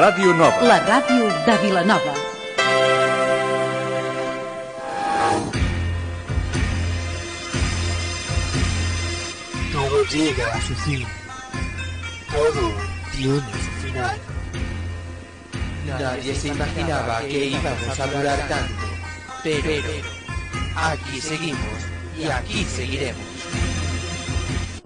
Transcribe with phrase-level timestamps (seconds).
[0.00, 0.62] Ràdio Nova.
[0.64, 2.12] La ràdio de Vilanova.
[9.72, 11.06] Todo llega a su fin.
[12.32, 12.72] Todo
[13.12, 14.16] tiene su final.
[15.86, 18.86] Nadie se imaginaba que íbamos a durar tanto,
[19.42, 19.92] pero
[20.76, 21.80] aquí seguimos
[22.18, 23.28] y aquí seguiremos.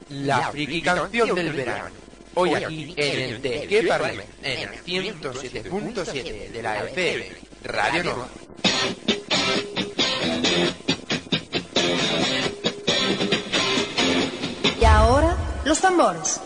[0.09, 2.04] La friki canción del verano.
[2.37, 7.27] Hoy aquí en el de Parlem, en el 107.7 de la FM,
[7.63, 8.29] Radio Nova.
[14.81, 16.41] Y ahora, los tambores.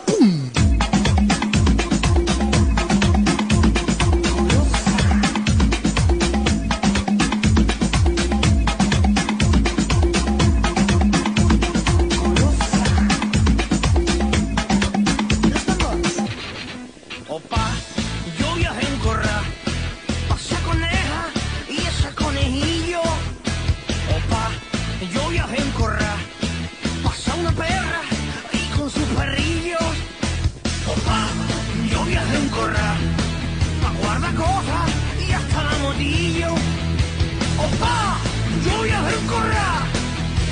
[39.27, 39.83] Corra,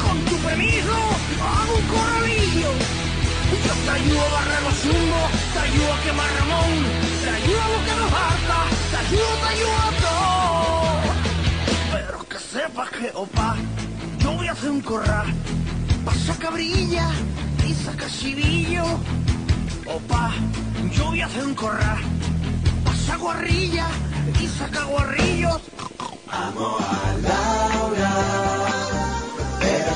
[0.02, 0.96] con tu permiso
[1.40, 2.70] hago un corralillo.
[3.66, 6.72] Yo te ayudo a barrer los zumbos, te ayudo a quemar Ramón,
[7.22, 8.58] te ayudo a lo que nos falta,
[8.90, 10.36] te ayudo, te ayudo a todo.
[11.92, 13.56] Pero que sepas que, opa,
[14.18, 15.34] yo voy a hacer un corral,
[16.04, 17.10] pasa cabrilla
[17.66, 18.84] y saca chivillo.
[19.86, 20.32] Opa,
[20.92, 21.98] yo voy a hacer un corral,
[22.84, 23.86] pasa guarrilla
[24.40, 25.62] y saca guarrillos.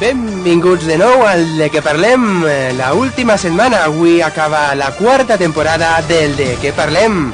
[0.00, 2.42] Benvinguts de nou al De Què Parlem,
[2.76, 3.84] la última setmana.
[3.86, 7.32] Avui acaba la cuarta temporada del De Què Parlem.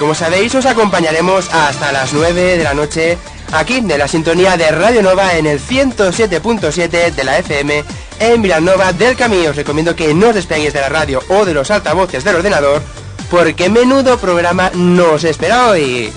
[0.00, 3.18] Como sabéis, os acompañaremos hasta las 9 de la noche
[3.52, 7.84] aquí de la sintonía de Radio Nova en el 107.7 de la FM
[8.18, 9.46] en Vilanova del Camí.
[9.46, 12.82] Os recomiendo que no os despeguéis de la radio o de los altavoces del ordenador
[13.30, 16.12] porque menudo programa nos espera hoy.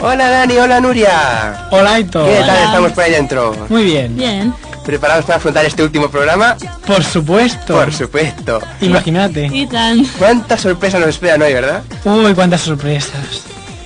[0.00, 1.68] Hola Dani, hola Nuria.
[1.70, 2.24] Hola, Aito.
[2.24, 3.54] ¿Qué tal estamos por ahí dentro?
[3.68, 4.16] Muy bien.
[4.16, 4.54] Bien.
[4.90, 6.56] ¿Preparados para afrontar este último programa?
[6.84, 7.74] Por supuesto.
[7.74, 8.60] Por supuesto.
[8.80, 9.48] Imagínate.
[9.52, 10.04] Y tan.
[10.18, 11.84] ¿Cuántas sorpresas nos esperan hoy, verdad?
[12.04, 13.44] Uy, cuántas sorpresas.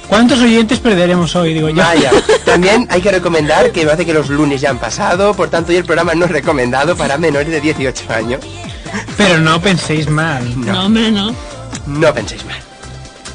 [0.08, 1.76] ¿Cuántos oyentes perderemos hoy, digo yo?
[1.76, 2.10] Vaya.
[2.46, 5.72] También hay que recomendar que me hace que los lunes ya han pasado, por tanto
[5.72, 8.40] hoy el programa no es recomendado para menores de 18 años.
[9.18, 10.58] Pero no penséis mal.
[10.58, 11.34] No, hombre, no.
[11.86, 12.56] No penséis mal.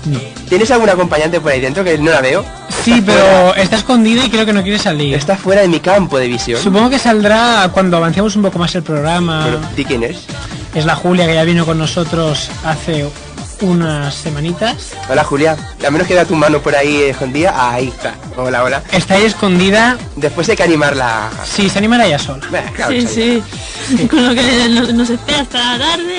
[0.05, 0.19] No.
[0.49, 2.43] ¿Tienes algún acompañante por ahí dentro que no la veo?
[2.83, 5.15] Sí, pero está escondida y creo que no quiere salir.
[5.15, 6.61] Está fuera de mi campo de visión.
[6.61, 9.41] Supongo que saldrá cuando avancemos un poco más el programa.
[9.43, 10.25] Bueno, ¿di quién es?
[10.73, 13.05] Es la Julia que ya vino con nosotros hace
[13.61, 14.93] unas semanitas.
[15.09, 15.57] Hola Julia.
[15.85, 17.53] A menos que da tu mano por ahí escondida.
[17.73, 18.13] Ahí está.
[18.37, 18.83] Hola, hola.
[18.91, 19.97] Está ahí escondida.
[20.15, 21.29] Después hay que animarla.
[21.43, 22.45] Sí, se animará ella sola.
[22.49, 23.43] Bueno, claro, Sí, sí.
[23.97, 24.07] sí.
[24.07, 26.17] Con lo que nos, nos espera hasta la tarde.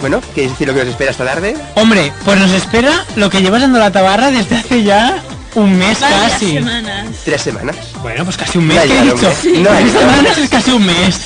[0.00, 1.56] Bueno, ¿quieres decir lo que nos espera esta tarde?
[1.76, 5.22] Hombre, pues nos espera lo que llevas dando la tabarra desde hace ya
[5.54, 6.52] un mes Varias casi.
[6.54, 7.06] semanas.
[7.24, 7.76] Tres semanas.
[8.02, 9.14] Bueno, pues casi un mes que he dicho.
[9.44, 9.60] un mes.
[9.62, 11.20] No, Tres semanas es casi un mes.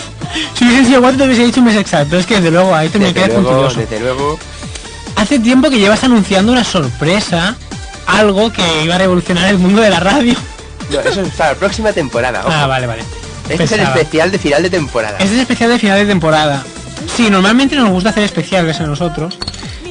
[0.55, 2.19] Si hubiesen sido cuatro te hubiese dicho un mes exacto.
[2.19, 3.81] Es que desde luego ahí te me quedas luego, confuso.
[3.81, 4.39] desde luego.
[5.17, 7.57] Hace tiempo que llevas anunciando una sorpresa,
[8.07, 10.35] algo que iba a revolucionar el mundo de la radio.
[10.91, 12.41] No, eso es para la próxima temporada.
[12.41, 12.51] ojo.
[12.53, 13.03] Ah, vale, vale.
[13.49, 15.13] Este es el especial de final de temporada.
[15.19, 16.63] Este es el especial de final de temporada.
[17.17, 19.39] Sí, normalmente nos gusta hacer especiales a nosotros.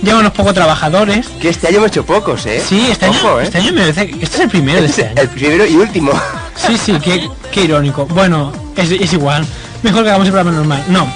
[0.03, 1.27] Llevan unos pocos trabajadores.
[1.41, 2.61] Que este año hemos hecho pocos, ¿eh?
[2.65, 3.43] Sí, este año, ¿eh?
[3.43, 5.21] este año me parece que este es el primero de Este este es año.
[5.21, 6.11] el primero y último.
[6.55, 8.05] Sí, sí, qué, qué irónico.
[8.07, 9.45] Bueno, es, es igual.
[9.83, 10.83] Mejor que hagamos el programa normal.
[10.89, 11.07] No.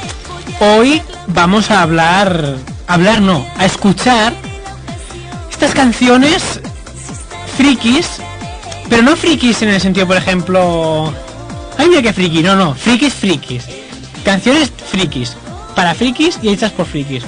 [0.59, 2.55] Hoy vamos a hablar...
[2.87, 4.33] Hablar no, a escuchar
[5.49, 6.59] estas canciones
[7.55, 8.07] frikis,
[8.89, 11.13] pero no frikis en el sentido, por ejemplo...
[11.77, 13.63] Ay, mira qué friki, no, no, frikis, frikis.
[14.25, 15.37] Canciones frikis,
[15.73, 17.23] para frikis y hechas por frikis.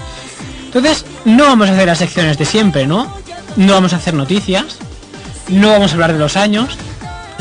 [0.66, 3.14] Entonces, no vamos a hacer las secciones de siempre, ¿no?
[3.56, 4.78] No vamos a hacer noticias,
[5.50, 6.78] no vamos a hablar de los años,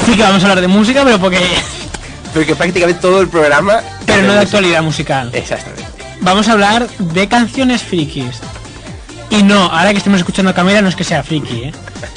[0.04, 1.40] sí que vamos a hablar de música, pero porque...
[2.32, 3.82] Porque prácticamente todo el programa...
[4.06, 5.28] Pero no de actualidad musical.
[5.34, 5.84] Exactamente.
[6.22, 8.40] Vamos a hablar de canciones frikis.
[9.28, 11.72] Y no, ahora que estemos escuchando a Camila no es que sea friki, ¿eh?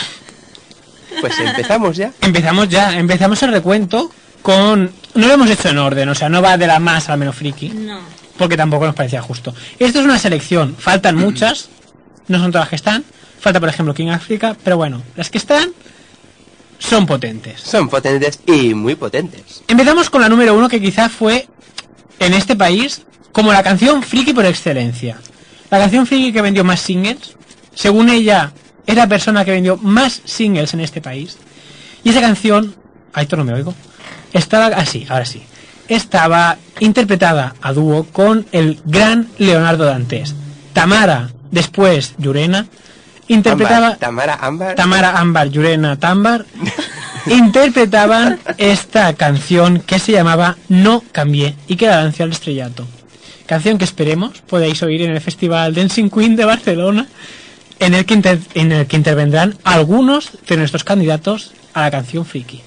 [1.23, 2.13] Pues empezamos ya.
[2.21, 4.11] Empezamos ya, empezamos el recuento
[4.43, 4.91] con...
[5.15, 7.17] No lo hemos hecho en orden, o sea, no va de la más a la
[7.17, 8.01] menos friki, No.
[8.37, 9.55] porque tampoco nos parecía justo.
[9.79, 11.69] Esto es una selección, faltan muchas,
[12.29, 13.05] no son todas las que están.
[13.41, 15.71] Falta, por ejemplo, King Africa, pero bueno, las que están
[16.79, 17.61] son potentes.
[17.61, 19.63] Son potentes y muy potentes.
[19.69, 21.47] Empezamos con la número uno que quizás fue
[22.19, 23.03] en este país
[23.33, 25.19] como la canción friki por excelencia.
[25.71, 27.37] La canción friki que vendió más singles.
[27.75, 28.53] Según ella,
[28.87, 31.39] es la persona que vendió más singles en este país.
[32.05, 32.75] Y esa canción,
[33.13, 33.75] ahí no me oigo,
[34.33, 35.43] estaba así, ahora sí.
[35.89, 40.35] Estaba interpretada a dúo con el gran Leonardo Dantes.
[40.73, 42.67] Tamara, después Yurena,
[43.29, 44.75] interpretaba Tamara Ámbar.
[44.75, 46.47] Tamara Ámbar, Yurena Tambar
[47.27, 52.87] interpretaban esta canción que se llamaba No cambié y que la lanzó al estrellato.
[53.47, 57.07] Canción que esperemos podáis oír en el Festival Dancing Queen de Barcelona,
[57.79, 62.25] en el que, inter- en el que intervendrán algunos de nuestros candidatos a la canción
[62.25, 62.61] friki.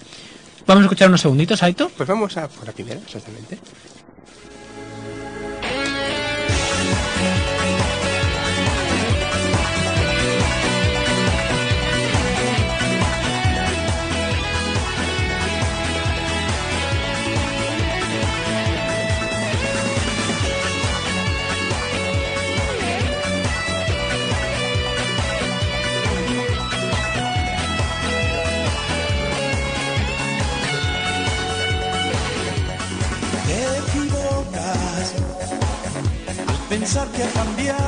[0.68, 1.90] Vamos a escuchar unos segunditos, Aito.
[1.96, 3.60] Pues vamos a por la primera, exactamente.
[36.86, 37.85] Pensar que ha cambiado.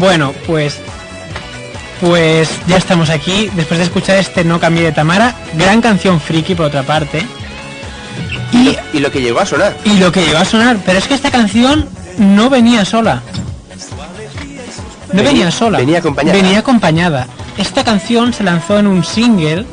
[0.00, 0.78] Bueno, pues
[2.00, 6.54] Pues ya estamos aquí, después de escuchar este No Cambie de Tamara, gran canción friki
[6.54, 7.26] por otra parte,
[8.52, 9.76] Y, y lo que llegó a sonar.
[9.84, 11.86] y lo que llegó a sonar, pero es que esta canción
[12.18, 13.22] no venía sola.
[15.12, 15.78] No Venía- venía, sola.
[15.78, 16.36] venía acompañada.
[16.40, 17.26] Venía acompañada.
[17.58, 19.66] Esta canción se lanzó en un single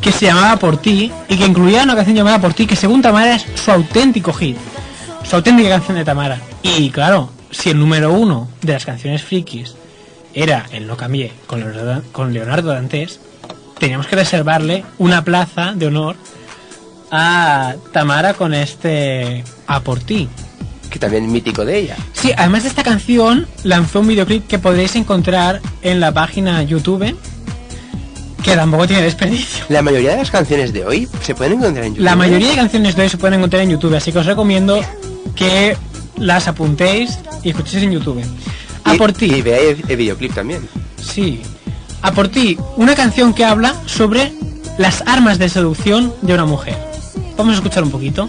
[0.00, 3.00] que se llamaba Por ti y que incluía una canción llamada Por ti que según
[3.00, 4.56] Tamara es su auténtico hit.
[5.28, 6.38] Su auténtica canción de Tamara.
[6.62, 9.74] Y claro, si el número uno de las canciones frikis
[10.34, 13.20] era el No Cambié con Leonardo, con Leonardo Dantes,
[13.78, 16.16] teníamos que reservarle una plaza de honor
[17.10, 20.28] a Tamara con este A por ti.
[20.90, 21.96] Que también es mítico de ella.
[22.12, 27.16] Sí, además de esta canción lanzó un videoclip que podréis encontrar en la página YouTube
[28.46, 29.64] que tampoco tiene desperdicio.
[29.68, 32.04] La mayoría de las canciones de hoy se pueden encontrar en YouTube.
[32.04, 34.80] La mayoría de canciones de hoy se pueden encontrar en YouTube, así que os recomiendo
[35.34, 35.76] que
[36.18, 38.22] las apuntéis y escuchéis en YouTube.
[38.84, 39.26] A Y- por ti.
[39.26, 40.68] Y veáis el, el videoclip también.
[41.00, 41.42] Sí.
[42.02, 44.32] A por ti, una canción que habla sobre
[44.78, 46.76] las armas de seducción de una mujer.
[47.36, 48.28] Vamos a escuchar un poquito.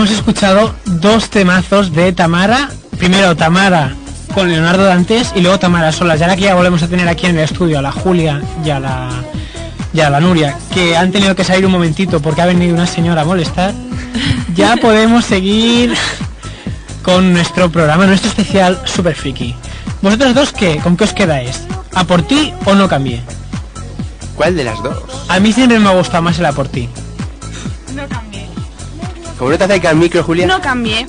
[0.00, 2.70] Hemos escuchado dos temazos de Tamara.
[2.96, 3.94] Primero Tamara
[4.32, 6.18] con Leonardo Dantes y luego Tamara solas.
[6.18, 8.70] Y ahora que ya volvemos a tener aquí en el estudio a la Julia y
[8.70, 9.10] a la,
[9.92, 12.86] y a la Nuria, que han tenido que salir un momentito porque ha venido una
[12.86, 13.74] señora a molestar,
[14.54, 15.92] ya podemos seguir
[17.02, 19.54] con nuestro programa, nuestro especial Super Friki.
[20.00, 20.78] ¿Vosotros dos qué?
[20.78, 21.60] ¿Con qué os quedáis?
[21.94, 23.20] ¿A por ti o no cambié?
[24.34, 24.96] ¿Cuál de las dos?
[25.28, 26.88] A mí siempre me ha gustado más el a por ti.
[29.40, 29.46] No cambié.
[29.46, 30.46] Como no te acerca al micro, Julia.
[30.46, 31.06] No cambié.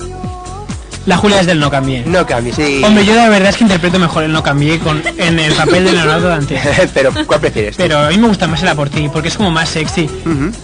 [1.04, 2.04] La Julia es del no cambié.
[2.06, 2.80] No cambies, sí.
[2.84, 5.84] Hombre, yo la verdad es que interpreto mejor el no cambié con, en el papel
[5.84, 6.60] de Leonardo Dantes.
[6.94, 7.74] Pero, ¿cuál prefieres?
[7.76, 10.08] Pero a mí me gusta más el a por ti, porque es como más sexy.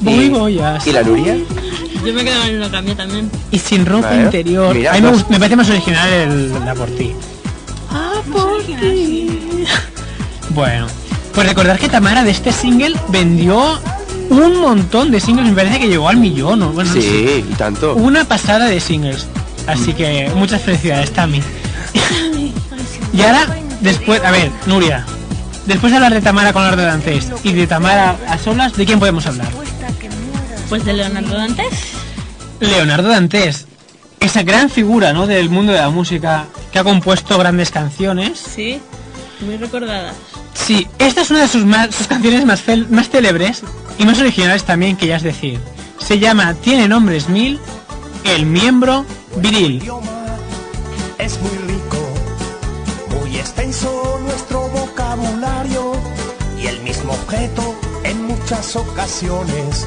[0.00, 1.36] Voy, ¿Y- voy a- ¿Y la Nuria?
[2.04, 3.28] Yo me quedo en el no cambié también.
[3.50, 4.22] Y sin ropa Vale.
[4.22, 4.74] interior.
[4.76, 5.22] Mira, a mí me, dos.
[5.24, 7.12] gust- me parece más original el la por ti.
[7.90, 9.64] Ah, por ti.
[10.50, 10.86] Bueno,
[11.34, 13.80] pues recordar que Tamara de este single vendió
[14.30, 16.62] un montón de singles, me parece que llegó al millón.
[16.62, 16.72] ¿o?
[16.72, 17.02] Bueno, no sé.
[17.02, 17.94] Sí, y tanto.
[17.94, 19.26] Una pasada de singles.
[19.66, 21.42] Así que muchas felicidades, Tami.
[23.12, 23.46] y ahora,
[23.80, 25.04] después, a ver, Nuria,
[25.66, 28.98] después de hablar de Tamara con Leonardo Dantes y de Tamara a solas, ¿de quién
[28.98, 29.48] podemos hablar?
[30.68, 31.66] Pues de Leonardo Dantes.
[32.60, 33.66] Leonardo Dantes,
[34.20, 35.26] esa gran figura ¿no?
[35.26, 38.38] del mundo de la música que ha compuesto grandes canciones.
[38.38, 38.80] Sí,
[39.40, 40.14] muy recordadas.
[40.68, 43.62] Sí, esta es una de sus, más, sus canciones más, más célebres
[43.98, 45.58] y más originales también, que ya es decir.
[45.98, 47.58] Se llama Tiene nombres mil,
[48.24, 49.06] el miembro
[49.36, 49.82] viril.
[51.16, 51.96] es muy rico,
[53.18, 55.92] muy extenso nuestro vocabulario
[56.62, 59.86] y el mismo objeto en muchas ocasiones.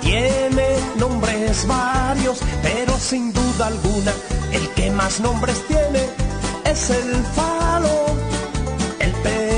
[0.00, 4.12] Tiene nombres varios, pero sin duda alguna
[4.52, 6.00] el que más nombres tiene
[6.64, 8.09] es el falo,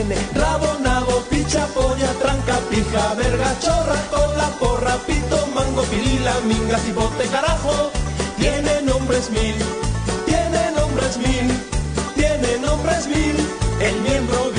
[0.02, 6.34] el pene, rabo, nabo, picha, polla, tranca, pija, verga, chorra, cola, porra, pito, mango, pirila,
[6.46, 7.90] minga, cipote, carajo.
[8.38, 9.54] Tiene nombres mil,
[10.26, 11.48] tiene nombres mil,
[12.14, 13.36] tiene nombres mil,
[13.80, 14.51] el miembro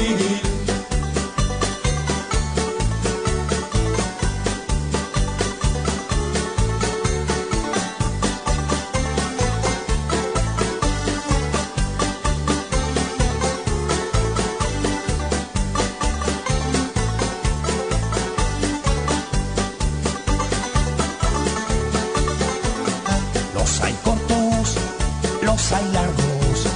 [25.53, 26.67] los hay largos,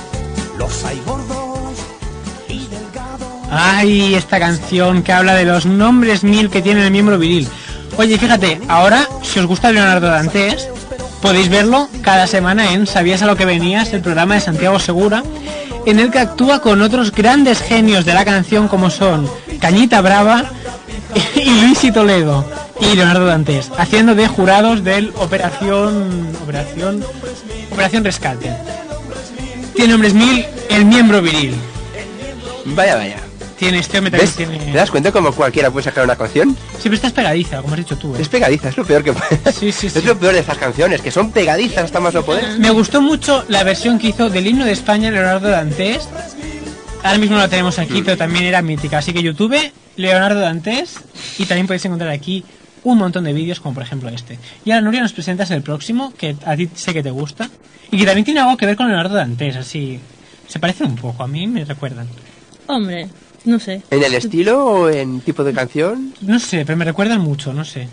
[0.60, 1.80] los hay gordos
[2.48, 2.68] y.
[3.50, 7.48] Ay, esta canción que habla de los nombres mil que tiene el miembro viril.
[7.98, 10.70] Oye, fíjate, ahora, si os gusta Leonardo Dantes,
[11.24, 15.24] podéis verlo cada semana en Sabías a lo que venías, el programa de Santiago Segura,
[15.88, 19.28] en el que actúa con otros grandes genios de la canción como son
[19.60, 20.44] Cañita Brava
[21.36, 22.46] y Luis y Toledo
[22.80, 27.04] y Leonardo Dantes, haciendo de jurados del Operación Operación
[27.78, 28.52] Operación Rescate.
[29.76, 31.54] Tiene hombres mil, el miembro viril.
[32.66, 33.18] Vaya, vaya.
[33.60, 34.36] Tiene este hombre también ¿Ves?
[34.36, 34.72] tiene.
[34.72, 36.58] ¿Te das cuenta como cualquiera puede sacar una canción?
[36.80, 38.16] Siempre estás pegadiza, como has dicho tú.
[38.16, 38.22] ¿eh?
[38.24, 39.14] Es pegadiza, es lo peor que
[39.54, 40.00] Sí, sí, sí.
[40.00, 42.58] Es lo peor de estas canciones, que son pegadizas hasta más no poder.
[42.58, 46.10] Me gustó mucho la versión que hizo del himno de España Leonardo Dantes.
[47.04, 48.98] Ahora mismo no la tenemos aquí, pero también era mítica.
[48.98, 49.56] Así que YouTube,
[49.98, 50.96] Leonardo Dantes,
[51.38, 52.44] y también podéis encontrar aquí
[52.92, 54.40] un montón de vídeos, como por ejemplo este.
[54.64, 57.50] Y ahora Nuria nos presentas el próximo, que a ti sé que te gusta,
[57.92, 60.00] y que también tiene algo que ver con Leonardo Dantes, así.
[60.48, 62.08] Se parecen un poco, a mí me recuerdan.
[62.68, 63.10] Hombre,
[63.46, 63.82] no sé.
[63.92, 66.14] ¿En el estilo o en tipo de canción?
[66.22, 67.90] No sé, pero me recuerdan mucho, no sé.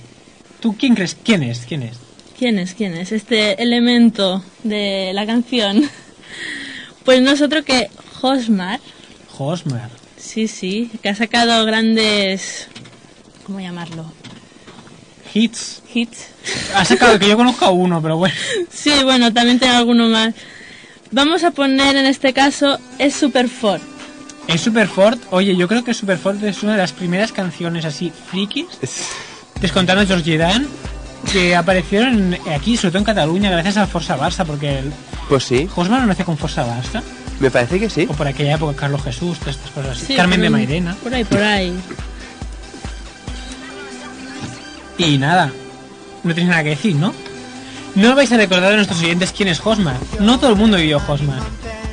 [0.61, 1.17] ¿Tú quién crees?
[1.23, 1.65] ¿Quién es?
[1.67, 1.99] ¿Quién es?
[2.39, 2.75] ¿Quién es?
[2.75, 3.11] ¿Quién es?
[3.13, 5.83] Este elemento de la canción.
[7.05, 8.81] Pues nosotros que Josmar,
[9.37, 9.91] Hosmer.
[10.17, 12.69] sí, sí, que ha sacado grandes...
[13.45, 14.11] ¿Cómo llamarlo?
[15.35, 15.83] Hits.
[15.93, 16.29] Hits.
[16.75, 18.35] Ha sacado que yo conozco a uno, pero bueno.
[18.71, 20.35] Sí, bueno, también tengo alguno más.
[21.11, 23.83] Vamos a poner en este caso es Super Fort.
[24.47, 25.21] Es Superfort.
[25.31, 28.67] Oye, yo creo que Superfort es una de las primeras canciones así frikis,
[29.61, 30.67] descontando a Georgie Dan,
[31.33, 34.93] que aparecieron aquí, sobre todo en Cataluña, gracias a Forza Barça, porque el
[35.29, 37.03] Pues sí, Josman no nace con Forza Barça,
[37.41, 38.07] me parece que sí.
[38.09, 40.07] o por aquella época Carlos Jesús, todas estas cosas así.
[40.07, 40.95] Sí, Carmen de Mairena.
[41.03, 41.73] Por ahí, por ahí.
[44.99, 45.51] Y nada,
[46.23, 47.13] no tenéis nada que decir, ¿no?
[47.95, 49.97] No vais a recordar a nuestros oyentes quién es Hosmar.
[50.21, 51.41] No todo el mundo vivió Hosmar.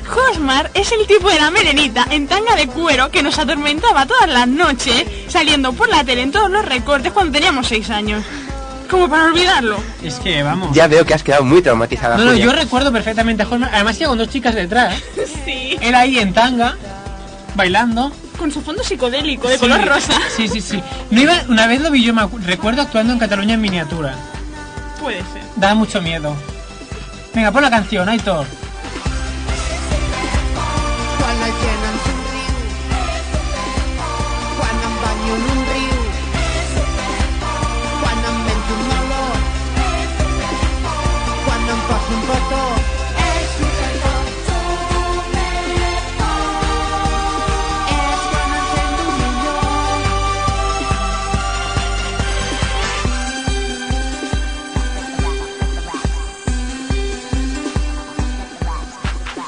[0.06, 4.28] Josmar es el tipo de la merenita en tanga de cuero que nos atormentaba todas
[4.28, 8.24] las noches saliendo por la tele en todos los recortes cuando teníamos 6 años.
[8.90, 9.78] Como para olvidarlo.
[10.02, 10.74] Es que, vamos.
[10.74, 12.16] Ya veo que has quedado muy traumatizada.
[12.18, 12.44] No, no, Julia.
[12.44, 13.70] yo recuerdo perfectamente a Hosmar.
[13.72, 14.94] Además, iba con dos chicas detrás.
[15.44, 15.76] Sí.
[15.80, 16.76] Él ahí en tanga,
[17.54, 18.12] bailando.
[18.38, 20.14] Con su fondo psicodélico de Sí, color rosa.
[20.36, 20.82] Sí, sí, sí.
[21.10, 24.14] No iba, una vez lo vi yo, me recuerdo actuando en Cataluña en miniatura.
[25.00, 25.42] Puede ser.
[25.56, 26.34] Daba mucho miedo.
[27.34, 28.46] Venga, pon la canción, Aitor.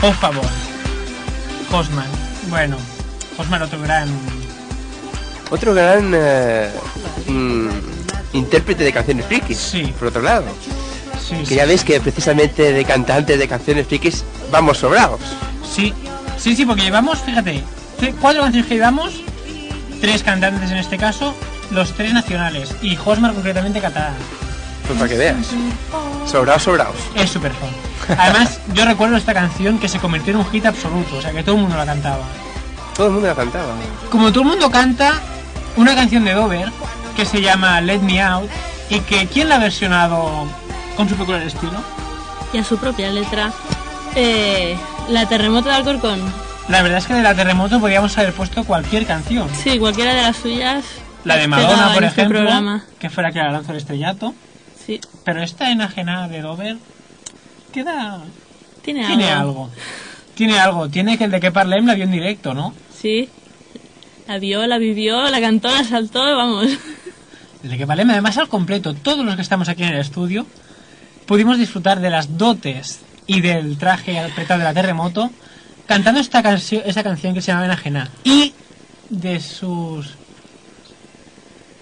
[0.05, 0.45] Por favor.
[1.73, 2.07] Hosman.
[2.51, 2.77] Bueno,
[3.39, 4.07] Hosman otro gran...
[5.51, 6.69] Otro gran eh,
[7.27, 7.69] mm,
[8.35, 9.57] intérprete de canciones frikis.
[9.57, 9.95] Sí.
[9.99, 10.45] Por otro lado.
[11.27, 15.21] Sí, Que sí, ya veis que precisamente de cantantes de canciones frikis vamos sobrados.
[15.75, 15.95] sí.
[16.37, 17.63] Sí, sí, porque llevamos, fíjate,
[18.21, 19.15] cuatro canciones que llevamos,
[20.03, 21.35] tres cantantes en este caso,
[21.71, 24.13] los tres nacionales, y Hosmar concretamente catalán.
[24.87, 25.47] Pues para que veas.
[26.27, 26.97] Sobrados, sobrados.
[27.15, 27.94] Es súper fan.
[28.19, 31.43] Además, yo recuerdo esta canción que se convirtió en un hit absoluto, o sea que
[31.43, 32.23] todo el mundo la cantaba.
[32.97, 33.75] Todo el mundo la cantaba.
[34.11, 35.21] Como todo el mundo canta
[35.77, 36.71] una canción de Dover
[37.17, 38.51] que se llama Let Me Out
[38.91, 40.47] y que ¿quién la ha versionado
[40.97, 41.79] con su peculiar estilo?
[42.53, 43.53] Y a su propia letra.
[44.15, 44.77] Eh,
[45.09, 46.21] la terremoto de Alcorcón.
[46.69, 49.49] La verdad es que de la terremoto podríamos haber puesto cualquier canción.
[49.55, 50.85] Sí, cualquiera de las suyas.
[51.25, 52.85] La de Madonna, por este ejemplo, programa.
[52.99, 54.35] que fuera que la lanzó el estrellato.
[54.87, 56.77] Sí, Pero esta enajenada de Dover
[57.75, 58.23] queda...
[58.83, 59.51] tiene, Tiene algo.
[59.51, 59.71] algo.
[60.35, 60.89] Tiene algo.
[60.89, 62.73] Tiene que el de que Parlem la vio en directo, ¿no?
[62.97, 63.29] Sí.
[64.27, 66.69] La vio, la vivió, la cantó, la saltó, vamos.
[67.63, 70.47] El de que Parlem, además al completo, todos los que estamos aquí en el estudio,
[71.27, 75.31] pudimos disfrutar de las dotes y del traje apretado de la terremoto
[75.87, 78.11] cantando esta, canción esta canción que se llama Enajena.
[78.25, 78.53] Y
[79.11, 80.15] de sus...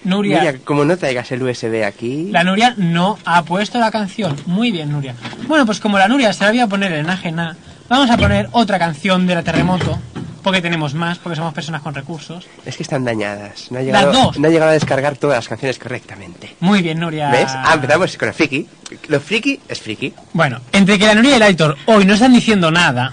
[0.05, 2.29] Nuria, Nuria, como no traigas el USB aquí.
[2.31, 4.37] La Nuria no ha puesto la canción.
[4.47, 5.15] Muy bien, Nuria.
[5.47, 7.57] Bueno, pues como la Nuria se la había a poner en ajena,
[7.89, 9.99] vamos a poner otra canción de la terremoto.
[10.43, 12.49] Porque tenemos más, porque somos personas con recursos.
[12.67, 13.71] Es que están dañadas.
[13.71, 14.39] No ha, llegado, dos.
[14.41, 16.57] no ha llegado a descargar todas las canciones correctamente.
[16.59, 17.31] Muy bien, Nuria.
[17.31, 17.53] ¿Ves?
[17.55, 18.67] Ah, empezamos con el friki.
[19.07, 20.13] Lo friki es friki.
[20.33, 23.13] Bueno, entre que la Nuria y el Aitor hoy no están diciendo nada,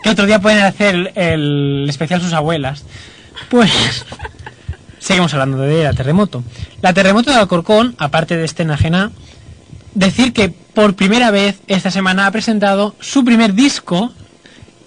[0.00, 2.84] que otro día pueden hacer el, el especial sus abuelas,
[3.48, 4.06] pues
[5.04, 6.42] seguimos hablando de la terremoto.
[6.80, 9.10] La terremoto de Alcorcón, aparte de este enajena,
[9.94, 14.12] decir que por primera vez esta semana ha presentado su primer disco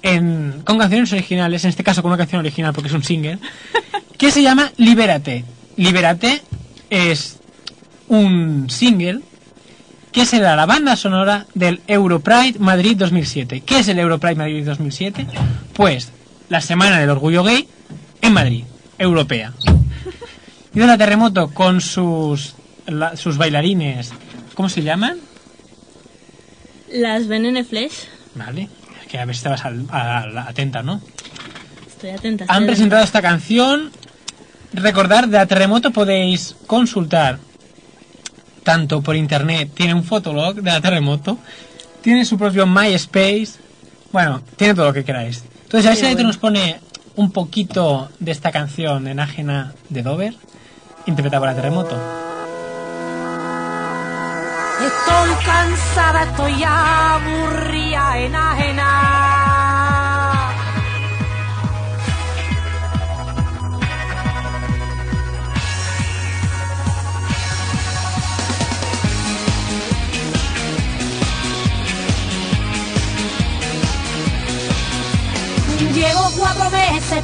[0.02, 3.38] en- con canciones originales, en este caso con una canción original porque es un single,
[4.18, 5.46] que se llama Libérate.
[5.76, 6.42] Libérate
[6.90, 7.38] es
[8.08, 9.22] un single
[10.12, 13.62] que será la banda sonora del Europride Madrid 2007.
[13.66, 15.28] ¿Qué es el Europride Madrid 2007?
[15.74, 16.12] Pues
[16.50, 17.68] la Semana del Orgullo Gay
[18.22, 18.64] en Madrid,
[18.98, 19.54] europea.
[20.74, 24.12] Y de la terremoto con sus, la- sus bailarines,
[24.54, 25.18] ¿cómo se llaman?
[26.92, 28.08] Las Venene Flesh.
[28.36, 28.70] Vale,
[29.10, 31.02] que a ver si estabas al- atenta, ¿no?
[31.88, 32.46] Estoy atenta.
[32.48, 33.92] Han estoy presentado esta canción.
[34.74, 37.40] Recordar, de la terremoto podéis consultar
[38.64, 41.40] tanto por internet, tiene un fotolog de la terremoto,
[42.02, 43.52] tiene su propio MySpace,
[44.12, 45.44] bueno, tiene todo lo que queráis.
[45.64, 46.80] Entonces, a ver si nos pone
[47.18, 50.36] un poquito de esta canción enágena de Dover,
[51.08, 51.98] interpretada por la terremoto.
[54.80, 59.27] Estoy cansada, estoy aburrida, enajena.
[76.54, 76.70] Cuatro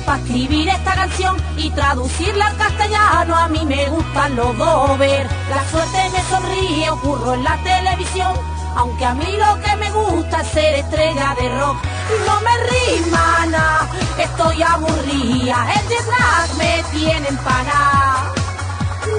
[0.06, 3.36] para escribir esta canción y traducirla al castellano.
[3.36, 5.28] A mí me gustan los dover.
[5.50, 8.34] La suerte me sonríe, ocurro en la televisión.
[8.76, 11.78] Aunque a mí lo que me gusta es ser estrella de rock.
[12.26, 15.68] No me rima nada, estoy aburrida.
[15.76, 18.34] El jet me tiene empanada.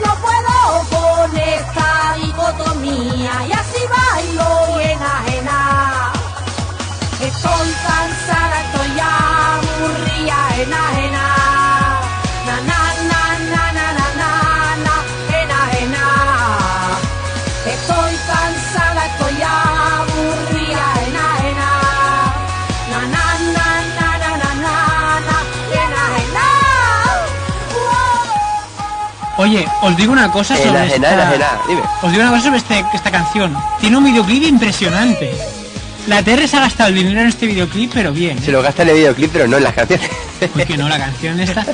[0.03, 0.55] No puedo
[0.91, 6.13] con esta dicotomía y así bailo y enajena.
[7.21, 9.34] Estoy cansada, estoy aburrida,
[29.37, 31.11] Oye, os digo una cosa sobre esta...
[32.03, 33.57] Os digo una cosa sobre este- esta canción.
[33.81, 35.35] Tiene un videoclip impresionante.
[36.07, 38.39] La TR se ha gastado el dinero en este videoclip, pero bien.
[38.43, 40.11] Se lo gasta en el videoclip, pero no en las canciones.
[40.53, 41.65] Porque no, la canción esta.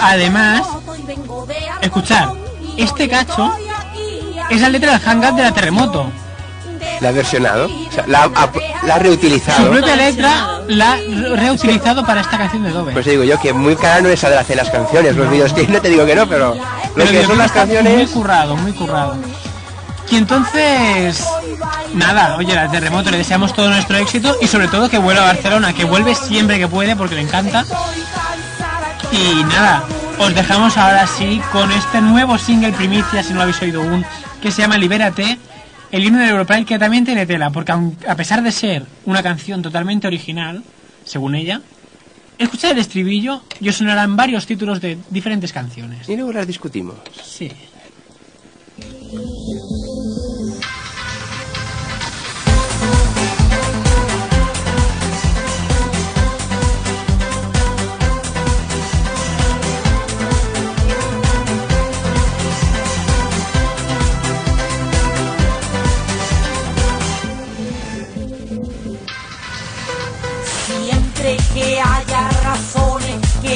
[0.00, 0.62] Además,
[1.82, 2.30] escuchad,
[2.76, 3.52] este cacho
[4.48, 6.10] es la letra del hangout de la terremoto.
[7.00, 7.66] La ha versionado.
[7.66, 8.50] O sea, la, ha-
[8.86, 9.70] la ha Su reutilizado.
[9.70, 12.94] propia letra la ha re- reutilizado para esta canción de Dover.
[12.94, 15.14] Pues te digo yo que muy cara no es de hacer las canciones.
[15.16, 16.62] Los videos que no te digo que no, pero lo
[16.94, 18.10] Pero que son las está Muy canciones.
[18.10, 19.16] currado, muy currado.
[20.10, 21.24] Y entonces,
[21.94, 25.32] nada, oye, al terremoto le deseamos todo nuestro éxito y sobre todo que vuelva a
[25.32, 27.64] Barcelona, que vuelve siempre que puede porque le encanta.
[29.12, 29.84] Y nada,
[30.18, 34.04] os dejamos ahora sí con este nuevo single primicia, si no lo habéis oído aún,
[34.40, 35.38] que se llama Libérate,
[35.90, 39.62] el himno del Europride que también tiene tela, porque a pesar de ser una canción
[39.62, 40.62] totalmente original,
[41.04, 41.60] según ella,
[42.38, 46.08] escuchar el estribillo y os sonarán varios títulos de diferentes canciones.
[46.08, 46.96] Y luego las discutimos.
[47.22, 47.50] Sí.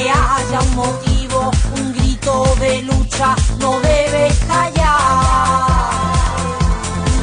[0.09, 5.67] Haya un motivo, un grito de lucha, no debes callar,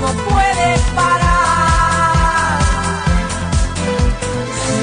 [0.01, 2.59] no puedes parar.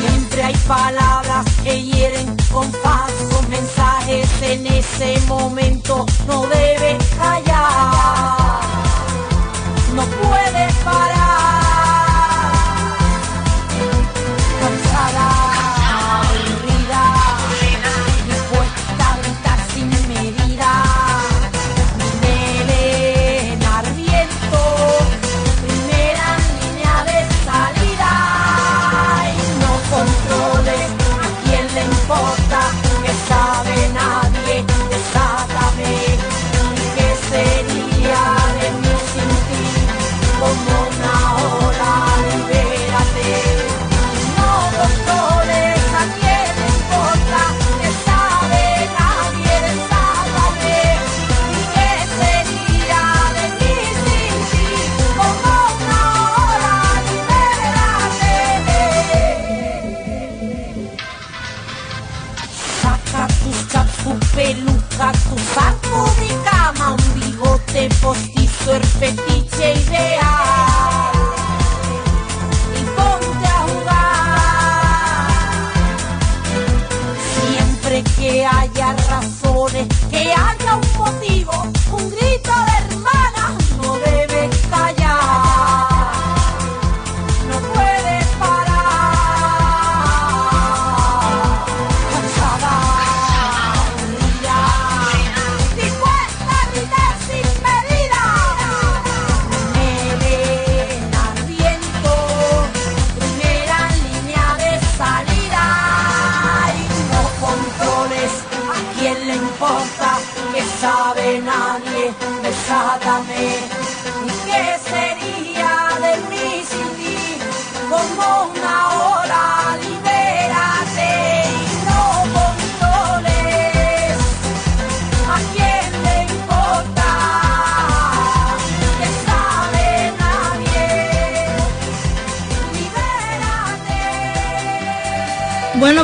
[0.02, 8.62] Siempre hay palabras que hieren con falsos mensajes, en ese momento no debes callar,
[9.96, 10.69] no puedes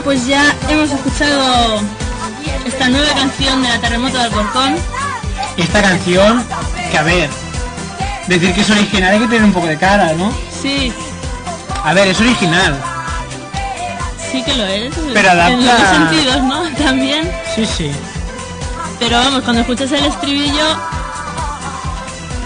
[0.06, 1.82] pues ya hemos escuchado
[2.66, 4.76] esta nueva canción de la Terremoto del Alcorcón.
[5.58, 6.46] Esta canción,
[6.92, 7.30] que a ver,
[8.28, 10.32] decir que es original hay que tener un poco de cara, ¿no?
[10.62, 10.94] Sí,
[11.84, 12.76] A ver, es original.
[14.32, 14.94] sí que lo es.
[15.14, 16.64] Pero adapta- En los dos sentidos, ¿no?
[16.86, 17.32] También.
[17.56, 17.92] Sí, sí.
[19.00, 20.66] Pero vamos, cuando escuchas el estribillo,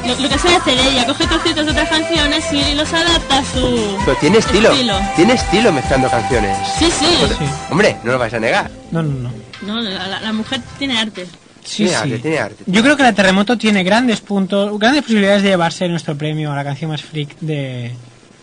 [0.08, 3.44] lo, lo que sabe hacer ella, coge trocitos de otras canciones y los adapta a
[3.46, 4.72] su Pero tiene estilo.
[4.72, 5.00] estilo.
[5.16, 6.58] Tiene estilo mezclando canciones.
[6.78, 7.06] Sí, sí.
[7.70, 8.70] Hombre, no lo vais a negar.
[8.92, 9.34] No, no, no.
[9.62, 11.28] No, la, la- la mujer tiene arte.
[11.64, 11.96] Sí, tiene sí.
[11.96, 12.64] arte, tiene arte.
[12.66, 16.56] Yo creo que la Terremoto tiene grandes puntos, grandes posibilidades de llevarse nuestro premio a
[16.56, 17.94] la canción más freak de,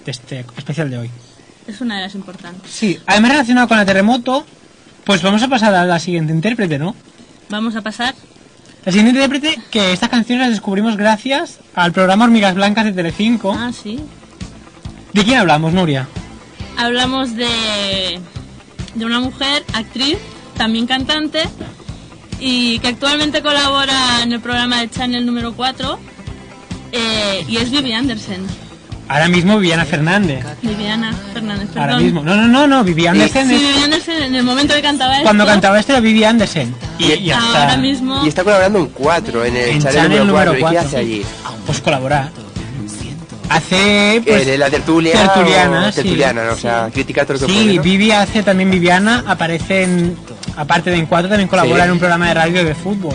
[0.05, 1.11] de este especial de hoy.
[1.67, 2.71] Es una de las importantes.
[2.71, 4.47] Sí, además relacionado con la Terremoto,
[5.05, 6.95] pues vamos a pasar a la siguiente intérprete, ¿no?
[7.49, 8.15] Vamos a pasar.
[8.87, 13.53] La siguiente intérprete, que estas canciones las descubrimos gracias al programa Hormigas Blancas de Telecinco.
[13.53, 13.99] Ah, sí.
[15.13, 16.07] ¿De quién hablamos, Nuria?
[16.77, 18.21] Hablamos de,
[18.95, 20.19] de una mujer, actriz,
[20.57, 21.41] también cantante,
[22.39, 25.99] y que actualmente colabora en el programa de Channel número 4,
[26.93, 28.47] eh, y es Vivi Anderson.
[29.09, 30.45] Ahora mismo Viviana Fernández.
[30.63, 31.83] Viviana Fernández, perdón.
[31.91, 32.23] Ahora mismo.
[32.25, 35.25] No, no, no, no, Vivi Anderson Sí, Vivi Anderson en el momento que cantaba esto.
[35.25, 36.75] Cuando cantaba esto era Vivi Anderson.
[36.99, 38.25] Y, y hasta- Ahora mismo.
[38.25, 40.53] Y está colaborando en cuatro, en el En channel, Channel número número 4.
[40.53, 40.81] ¿Y qué cuatro.
[40.89, 41.23] hace allí?
[41.67, 42.31] Pues colaborar.
[43.49, 45.13] Hace pues Eh, la tertulia.
[45.13, 45.95] tertuliana, o- sí.
[46.03, 46.53] tertuliana, ¿no?
[46.53, 47.83] O sea, critica todo lo que Sí, puede, ¿no?
[47.83, 50.17] Vivi hace también Viviana, aparece en,
[50.57, 51.87] aparte de en cuatro, también colabora Sí.
[51.87, 53.15] en un programa de radio de fútbol.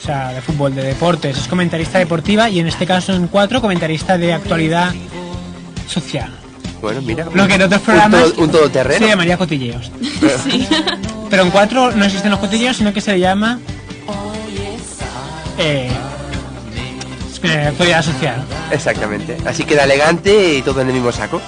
[0.00, 1.36] O sea, de fútbol, de deportes.
[1.38, 4.94] Es comentarista deportiva y en este caso en cuatro, comentarista de actualidad
[5.88, 6.30] social.
[6.80, 7.26] Bueno, mira.
[7.34, 8.98] Lo que en otros un programas todo- un todoterreno.
[9.00, 9.90] se llamaría cotilleos.
[10.44, 10.66] Sí.
[11.30, 13.58] Pero en cuatro no existen los cotilleos, sino que se le llama
[15.58, 15.90] eh,
[17.42, 18.42] eh, actualidad social.
[18.70, 19.36] Exactamente.
[19.44, 21.40] Así queda elegante y todo en el mismo saco.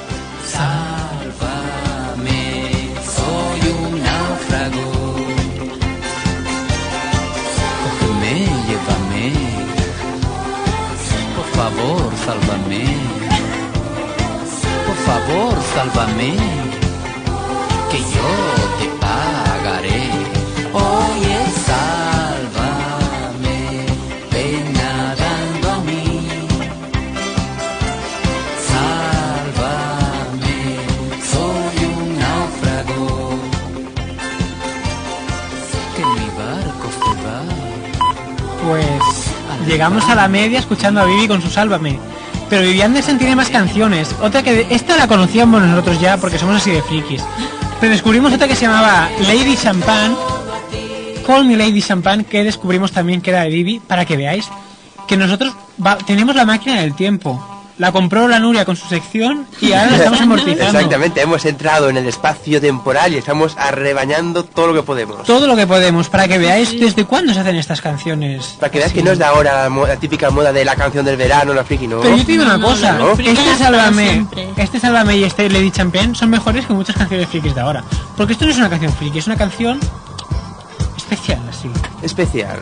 [12.25, 12.85] Sálvame.
[14.87, 16.37] Por favor, sálvame.
[17.91, 18.70] Que yo
[39.71, 41.97] llegamos a la media escuchando a Vivi con su Sálvame.
[42.49, 44.13] Pero Vivi Anderson tiene más canciones.
[44.21, 47.23] Otra que esta la conocíamos nosotros ya porque somos así de frikis.
[47.79, 50.17] Pero descubrimos otra que se llamaba Lady Champagne.
[51.25, 54.49] Call Me Lady Champagne, que descubrimos también que era de Vivi, para que veáis
[55.07, 55.55] que nosotros
[56.05, 57.60] tenemos la máquina del tiempo.
[57.81, 60.79] La compró la Nuria con su sección y ahora la estamos amortizando.
[60.79, 65.25] Exactamente, hemos entrado en el espacio temporal y estamos arrebañando todo lo que podemos.
[65.25, 68.57] Todo lo que podemos, para que veáis desde cuándo se hacen estas canciones.
[68.61, 68.93] Para que así.
[68.93, 71.87] que no es de ahora la, típica moda de la canción del verano, la friki,
[71.87, 72.01] ¿no?
[72.01, 73.13] Pero yo te digo una cosa, ¿no?
[73.13, 74.27] este Sálvame,
[74.59, 77.83] este Sálvame y este Lady Champion son mejores que muchas canciones frikis de ahora.
[78.15, 79.81] Porque esto no es una canción friki, es una canción
[80.99, 81.71] especial, así.
[82.03, 82.61] Especial.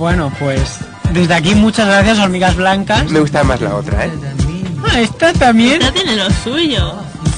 [0.00, 0.78] Bueno, pues
[1.12, 3.10] desde aquí muchas gracias, hormigas blancas.
[3.10, 4.10] Me gusta más la otra, ¿eh?
[4.82, 5.82] Ah, esta también.
[5.82, 6.94] Esta tiene lo suyo.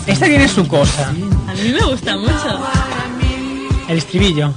[0.07, 1.09] Esta tiene su cosa.
[1.09, 2.61] A mí me gusta mucho.
[3.89, 4.55] El estribillo.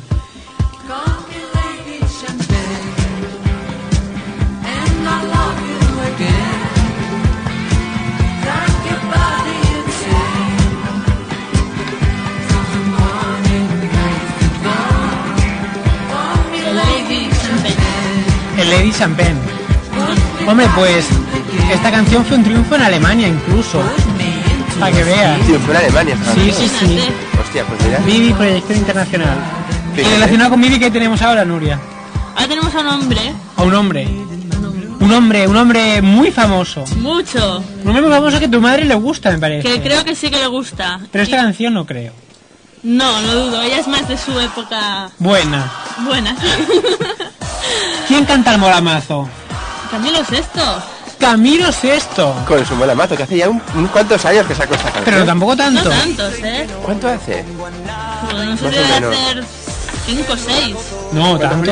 [18.78, 19.36] Lady Champagne.
[20.48, 21.06] Hombre, pues
[21.72, 23.82] esta canción fue un triunfo en Alemania incluso.
[24.80, 25.40] Para que veas.
[25.42, 26.18] Triunfó en Alemania.
[26.36, 27.00] Sí, sí, sí.
[27.42, 28.00] Hostia, pues mira.
[28.00, 29.38] Vivi Proyección Internacional.
[29.98, 31.80] Y relacionado con Vivi, ¿qué tenemos ahora, Nuria?
[32.36, 33.22] Ahora tenemos a un hombre,
[33.56, 34.08] A un hombre.
[35.00, 36.84] Un hombre, un hombre muy famoso.
[36.98, 39.68] mucho, Un hombre muy famoso que a tu madre le gusta, me parece.
[39.68, 41.00] que creo que sí que le gusta.
[41.12, 42.12] Pero esta canción no creo.
[42.84, 45.72] No, no dudo, ella es más de su época Buena.
[46.06, 46.36] buena.
[48.08, 49.28] ¿Quién canta el molamazo?
[49.92, 50.84] Camilo Sexto.
[51.20, 52.36] Camilo Sexto.
[52.48, 55.06] Con su mato, que hace ya un- unos cuantos años que sacó esta canción.
[55.06, 55.90] Pero tampoco No tanto.
[55.90, 56.68] tantos, ¿eh?
[56.84, 57.44] ¿Cuánto hace?
[58.30, 59.44] Pues no sé si debe hacer
[60.06, 60.76] 5 o 6.
[61.14, 61.72] No, tanto.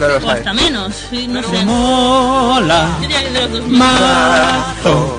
[0.00, 0.36] No lo O sabes.
[0.38, 1.64] hasta menos, sí, no sé.
[1.64, 2.88] Mola.
[2.96, 3.78] Yo diría que de los 2000.
[3.78, 5.18] Mazo.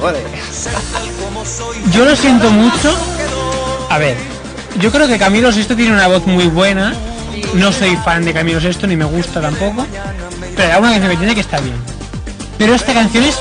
[1.91, 2.97] Yo lo siento mucho.
[3.89, 4.17] A ver,
[4.79, 6.93] yo creo que Camilo Sesto tiene una voz muy buena.
[7.53, 9.85] No soy fan de Camilo Sesto ni me gusta tampoco.
[10.55, 11.75] Pero una canción que tiene que está bien.
[12.57, 13.35] Pero esta canción es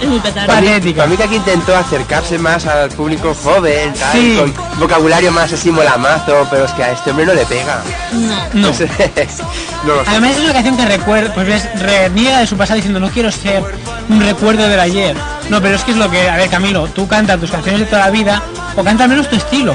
[0.00, 0.96] Es muy Patética.
[0.96, 4.36] para mí que aquí intentó acercarse más al público joven, tal, Sí.
[4.38, 7.80] con vocabulario más así molamazo, pero es que a este hombre no le pega.
[8.12, 8.36] No.
[8.54, 8.68] No.
[9.86, 9.92] No.
[10.06, 13.30] Además es una canción que recuerda, pues ves, reniega de su pasado diciendo no quiero
[13.30, 13.62] ser
[14.08, 15.14] un recuerdo del ayer.
[15.50, 17.86] No, pero es que es lo que, a ver Camilo, tú cantas tus canciones de
[17.86, 18.42] toda la vida
[18.76, 19.74] o canta al menos tu estilo.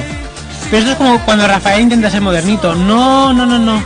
[0.65, 2.73] Pero esto es como cuando Rafael intenta ser modernito.
[2.75, 3.83] No, no, no, no.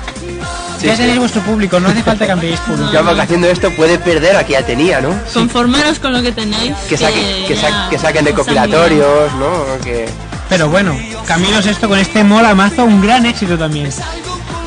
[0.83, 1.01] Sí, ya sí.
[1.01, 2.91] tenéis vuestro público, no hace falta que ampliéis público.
[2.91, 5.17] Ya porque haciendo esto puede perder a que ya tenía, ¿no?
[5.33, 6.73] Conformaros con lo que tenéis.
[6.89, 9.65] Que, saque- que, sa- ya que saquen recopilatorios, ¿no?
[9.83, 10.07] Que...
[10.49, 13.89] Pero bueno, Camilo Sesto con este mola mazo, un gran éxito también.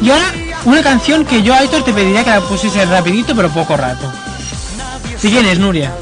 [0.02, 0.32] Y ahora,
[0.64, 4.10] una canción que yo, Aitor, te pediría que la pusiese rapidito, pero poco rato.
[5.18, 5.92] ¿Sí quién es, Nuria?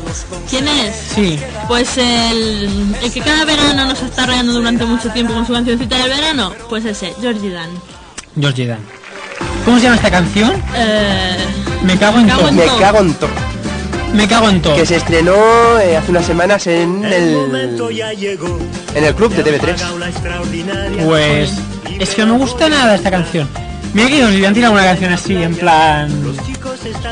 [0.51, 0.95] ¿Quién es?
[1.15, 1.39] Sí.
[1.69, 5.97] Pues el, el que cada verano nos está rayando durante mucho tiempo con su cancioncita
[5.99, 7.71] del verano, pues ese, Georgie Dan.
[8.41, 8.81] Georgie Dan.
[9.65, 10.53] ¿Cómo se llama esta canción?
[10.77, 11.37] Eh,
[11.83, 12.53] Me cago en todo.
[12.53, 13.31] Me cago en todo.
[14.13, 14.77] Me cago en todo.
[14.77, 15.35] Que se estrenó
[15.81, 17.81] eh, hace unas semanas en el,
[18.95, 21.05] en el club de TV3.
[21.05, 21.53] Pues
[21.99, 23.49] es que no me gusta nada esta canción.
[23.93, 26.11] Mira que Georgie Dan tiene alguna canción así, en plan...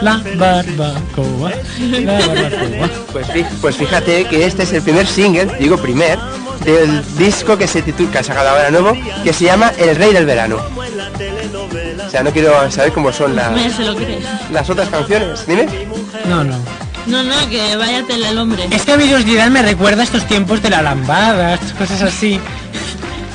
[0.03, 2.91] La barbacoa, la barbacoa.
[3.13, 3.27] Pues,
[3.61, 6.19] pues fíjate que este es el primer single, digo primer,
[6.65, 10.13] del disco que se titula, que ha sacado ahora nuevo, que se llama El Rey
[10.13, 10.59] del Verano.
[12.07, 14.25] O sea, no quiero saber cómo son las, Me se lo crees.
[14.51, 15.47] las otras canciones.
[15.47, 15.67] Dime.
[16.29, 16.57] No, no.
[17.07, 18.67] No, no, que vaya tela el hombre.
[18.71, 22.39] Es que a Dan me recuerda a estos tiempos de la lambada, estas cosas así.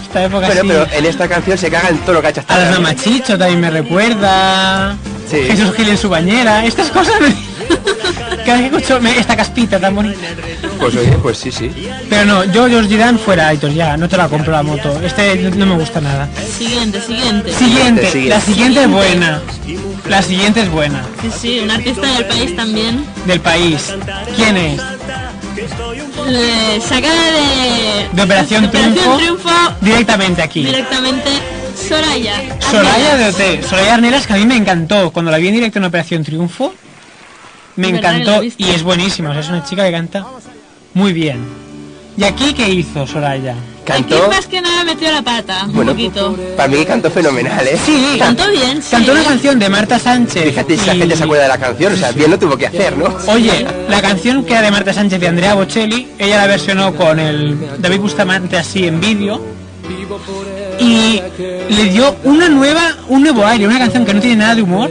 [0.03, 0.67] Esta época Pero, así.
[0.69, 2.67] pero en esta canción se caga en todo lo que ha hecho hasta A las
[2.69, 2.79] ahora.
[2.79, 4.95] mamachicho también me recuerda.
[5.29, 5.37] Sí.
[5.43, 6.63] Jesús Gil en su bañera.
[6.65, 7.35] Estas cosas me...
[8.45, 10.19] Cada vez que escucho me- esta caspita tan bonita.
[10.79, 11.71] Pues oye, pues sí, sí.
[12.09, 15.01] Pero no, yo Georgie Dan fuera, Aitor, ya, no te la compro la moto.
[15.03, 16.29] Este no me gusta nada.
[16.57, 17.53] Siguiente, siguiente.
[17.53, 18.29] Siguiente, Siguiente.
[18.29, 19.41] la siguiente es buena.
[20.07, 21.03] La siguiente es buena.
[21.21, 23.05] Sí, sí, un artista del país también.
[23.25, 23.93] Del país.
[24.35, 24.81] ¿Quién es?
[26.27, 28.07] Le sacada de...
[28.13, 29.17] De Operación de Operación Triunfo.
[29.17, 29.49] Triunfo
[29.81, 30.63] Directamente aquí.
[30.65, 31.29] directamente
[31.87, 32.33] Soraya.
[32.59, 33.25] Soraya de.
[33.29, 33.63] OT.
[33.67, 35.11] Soraya Arnelas que a mí me encantó.
[35.11, 36.73] Cuando la vi en directo en Operación Triunfo,
[37.77, 38.55] me ¿Verdad que la encantó.
[38.57, 39.29] Y es buenísima.
[39.29, 40.25] O sea, es una chica que canta
[40.93, 41.39] muy bien.
[42.17, 43.51] ¿Y aquí qué hizo Soraya?
[43.53, 46.35] Aquí Cantó, más que nada metió la pata, un bueno, poquito.
[46.57, 47.77] para mí cantó fenomenal, ¿eh?
[47.85, 48.89] Sí, Cantó bien, sí.
[48.91, 50.43] Cantó una canción de Marta Sánchez.
[50.49, 52.57] Fíjate si la y- gente se acuerda de la canción, o sea, bien lo tuvo
[52.57, 53.15] que hacer, ¿no?
[53.31, 57.17] Oye, la canción que era de Marta Sánchez y Andrea Bocelli, ella la versionó con
[57.19, 59.41] el David Bustamante así en vídeo
[60.79, 61.21] y
[61.69, 64.89] le dio una nueva, un nuevo aire, una canción que no tiene nada de humor.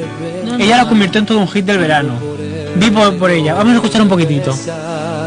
[0.59, 2.15] Ella la convirtió en todo un hit del verano.
[2.79, 3.55] Vivo por ella.
[3.55, 4.55] Vamos a escuchar un poquitito.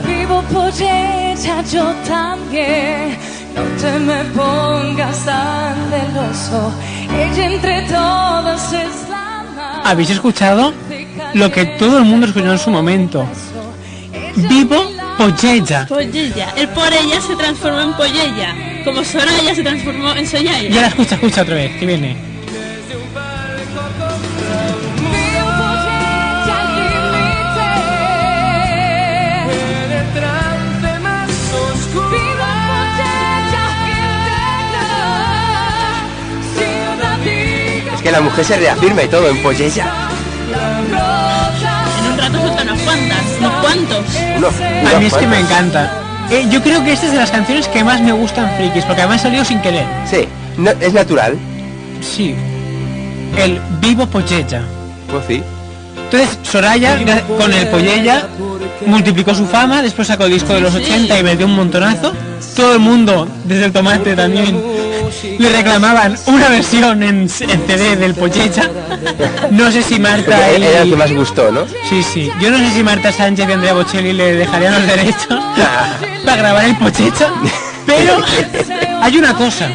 [0.05, 3.17] Vivo por ella yo también.
[3.55, 6.71] No te me pongas tan celoso.
[7.11, 9.85] Ella entre todas es la más.
[9.85, 10.73] ¿Habéis escuchado
[11.33, 13.25] lo que todo el mundo escuchó en su momento?
[14.35, 14.83] Vivo
[15.17, 15.85] por ella.
[15.87, 16.53] Pollella.
[16.55, 18.55] El por ella se transformó en Pollella.
[18.85, 20.69] Como Soraya se transformó en Soyaya.
[20.69, 22.28] Ya la escucha, escucha otra vez, que viene.
[38.09, 39.85] Que la mujer se reafirma y todo en Pollella.
[40.89, 41.83] rosa.
[41.99, 44.05] En un rato suelta unas cuantas, unos cuantos.
[44.37, 44.53] Unos,
[44.95, 45.91] A mí es que me encanta.
[46.31, 49.01] Eh, yo creo que esta es de las canciones que más me gustan frikis, porque
[49.01, 49.85] además salió sin querer.
[50.09, 51.37] Sí, no, es natural.
[52.01, 52.35] Sí.
[53.37, 54.63] El Vivo Pollella.
[55.11, 55.43] Pues sí.
[56.05, 56.97] Entonces, Soraya,
[57.37, 58.27] con el Pollella,
[58.87, 62.13] multiplicó su fama, después sacó el disco de los 80 y vendió un montonazo.
[62.55, 64.59] Todo el mundo, desde el tomate también,
[65.37, 67.27] le reclamaban una versión en, en
[67.67, 68.69] CD del Pollella.
[69.51, 70.63] No sé si Marta y...
[70.63, 71.65] era el que más gustó, ¿no?
[71.89, 72.31] Sí, sí.
[72.39, 75.43] Yo no sé si Marta Sánchez y Andrea Bocelli le dejarían los derechos
[76.25, 77.31] para grabar el Pochecha,
[77.85, 78.17] pero
[79.01, 79.69] hay una cosa.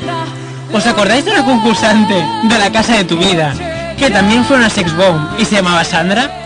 [0.72, 3.54] ¿Os acordáis de una concursante de la casa de tu vida
[3.96, 6.40] que también fue una sex bomb y se llamaba Sandra?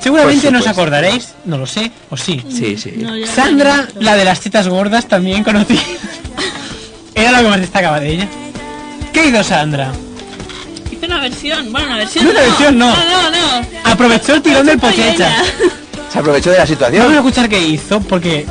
[0.00, 2.44] Seguramente no os acordaréis, no lo sé, o sí.
[2.50, 2.92] Sí, sí.
[2.98, 5.80] No, Sandra, la de las tetas gordas, también conocida.
[7.38, 8.28] Lo que más destacaba de ella.
[9.12, 9.92] ¿Qué hizo Sandra?
[10.90, 11.72] Hice una versión.
[11.72, 12.24] Bueno, una versión.
[12.24, 12.90] No, una versión no.
[12.90, 13.66] No, no, no.
[13.84, 15.30] Aprovechó el tirón del Pochecha.
[16.12, 17.14] Se aprovechó de la Vamos a situación.
[17.14, 18.46] escuchar qué hizo, porque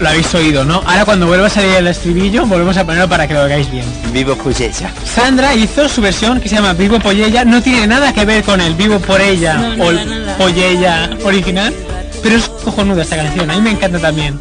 [0.00, 0.82] lo habéis oído, ¿no?
[0.86, 3.84] Ahora cuando vuelva a salir el estribillo, volvemos a ponerlo para que lo hagáis bien.
[4.12, 4.90] Vivo Poyecha.
[5.04, 8.44] Sandra hizo su versión que se llama Vivo por ella, no tiene nada que ver
[8.44, 10.36] con el Vivo por ella No, o el nada.
[10.36, 11.74] Pollella original,
[12.22, 14.38] pero es cojonuda esta canción, a mí me encanta también.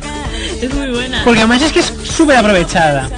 [0.62, 1.22] Es muy buena.
[1.24, 3.10] Porque además es que es súper aprovechada.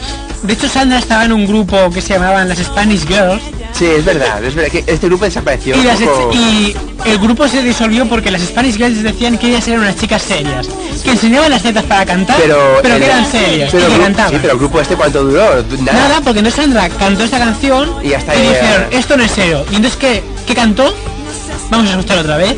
[0.44, 3.42] De hecho, Sandra estaba en un grupo que se llamaban las Spanish Girls
[3.80, 5.73] Sí, es verdad, es verdad que este grupo desapareció.
[5.75, 6.75] y, un las poco- ex- y
[7.05, 10.67] el grupo se disolvió porque las Spanish Girls decían que ellas eran unas chicas serias,
[11.01, 14.32] que enseñaban las tetas para cantar, pero, el- que eran serias pero y que cantaban.
[14.34, 15.93] Sí, pero el grupo este cuánto duró, nada.
[15.97, 19.65] Nada, porque entonces Sandra cantó esta canción Y hasta y dijeron, esto no es serio.
[19.71, 20.93] Y entonces, ¿qué, qué cantó?
[21.69, 22.57] Vamos a escuchar otra vez.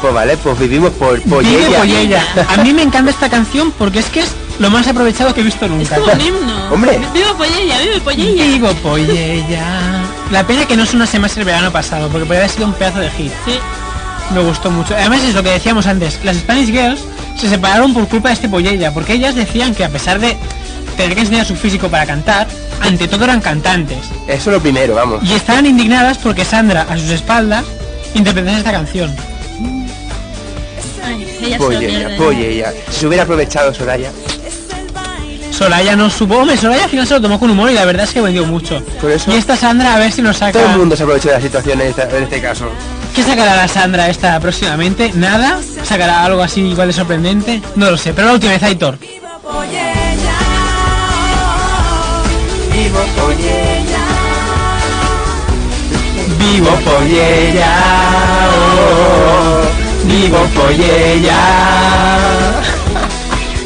[0.00, 1.78] Pues vale, pues vivimos por Vive Poyella.
[1.78, 2.24] Poyella.
[2.48, 5.44] A mí me encanta esta canción porque es que es lo más aprovechado que he
[5.44, 5.96] visto nunca.
[5.96, 6.72] Es como un himno.
[6.72, 7.00] Hombre.
[7.12, 8.44] Viva Pollella, vive Pollella.
[8.44, 10.02] Vivo Poyella.
[10.30, 13.00] La pena que no sonase más el verano pasado, porque podría haber sido un pedazo
[13.00, 13.32] de hit.
[13.44, 13.58] Sí.
[14.34, 14.94] Me gustó mucho.
[14.94, 17.00] Además es lo que decíamos antes, las Spanish Girls
[17.36, 20.36] se separaron por culpa de este Poyella, porque ellas decían que a pesar de
[20.96, 22.46] tener que enseñar su físico para cantar,
[22.80, 23.98] ante todo eran cantantes.
[24.28, 25.22] Eso es lo primero, vamos.
[25.24, 27.64] Y estaban indignadas porque Sandra, a sus espaldas,
[28.14, 29.14] interpretase esta canción.
[31.42, 32.16] Ella se lo Poyella, pierde.
[32.16, 32.72] Poyella.
[32.90, 34.10] Si se hubiera aprovechado Soraya.
[35.50, 38.04] Soraya no supo, hombre, Soraya al final se lo tomó con humor y la verdad
[38.04, 38.82] es que vendió mucho.
[39.00, 40.58] Por eso Y esta Sandra a ver si nos saca...
[40.58, 42.66] todo el mundo se aprovechó de la situación en, esta- en este caso.
[43.14, 45.10] ¿Qué sacará la Sandra esta próximamente?
[45.14, 45.58] ¿Nada?
[45.84, 47.60] ¿Sacará algo así igual de sorprendente?
[47.74, 48.96] No lo sé, pero la última vez Aitor.
[48.98, 49.28] Vivo
[53.16, 53.98] Poyella.
[56.38, 57.76] Vivo Poyella,
[58.50, 59.59] oh,
[60.10, 61.40] vivo Poyella,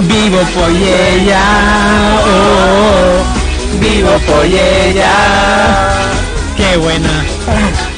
[0.00, 1.40] vivo Poyella,
[2.26, 5.12] oh, vivo Poyella.
[6.56, 7.08] Qué buena.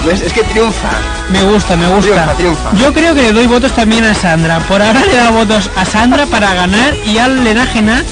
[0.07, 0.23] ¿Ves?
[0.23, 0.91] Es que triunfa.
[1.31, 2.03] Me gusta, me gusta.
[2.03, 2.73] Triunfa, triunfa.
[2.77, 4.61] Yo creo que le doy votos también a Sandra.
[4.61, 8.03] Por ahora le dado votos a Sandra para ganar y al Lenajena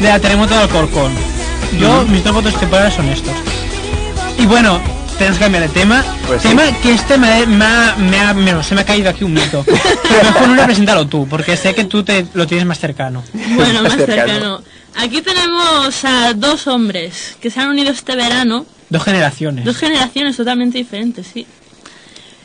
[0.00, 1.12] de la Terremoto de Alcorcón.
[1.78, 3.32] Yo, mis dos votos temporales son estos.
[4.38, 4.80] Y bueno,
[5.18, 6.04] tenemos que cambiar de tema.
[6.26, 6.48] Pues sí.
[6.48, 9.32] tema que este me, me ha, me ha- me- se me ha caído aquí un
[9.34, 9.64] mito.
[10.22, 13.22] Mejor no representarlo tú, porque sé que tú te lo tienes más cercano.
[13.56, 14.16] Bueno, más cercano.
[14.26, 14.62] cercano.
[14.96, 18.64] Aquí tenemos a dos hombres que se han unido este verano.
[18.90, 19.64] Dos generaciones.
[19.64, 21.46] Dos generaciones totalmente diferentes, sí.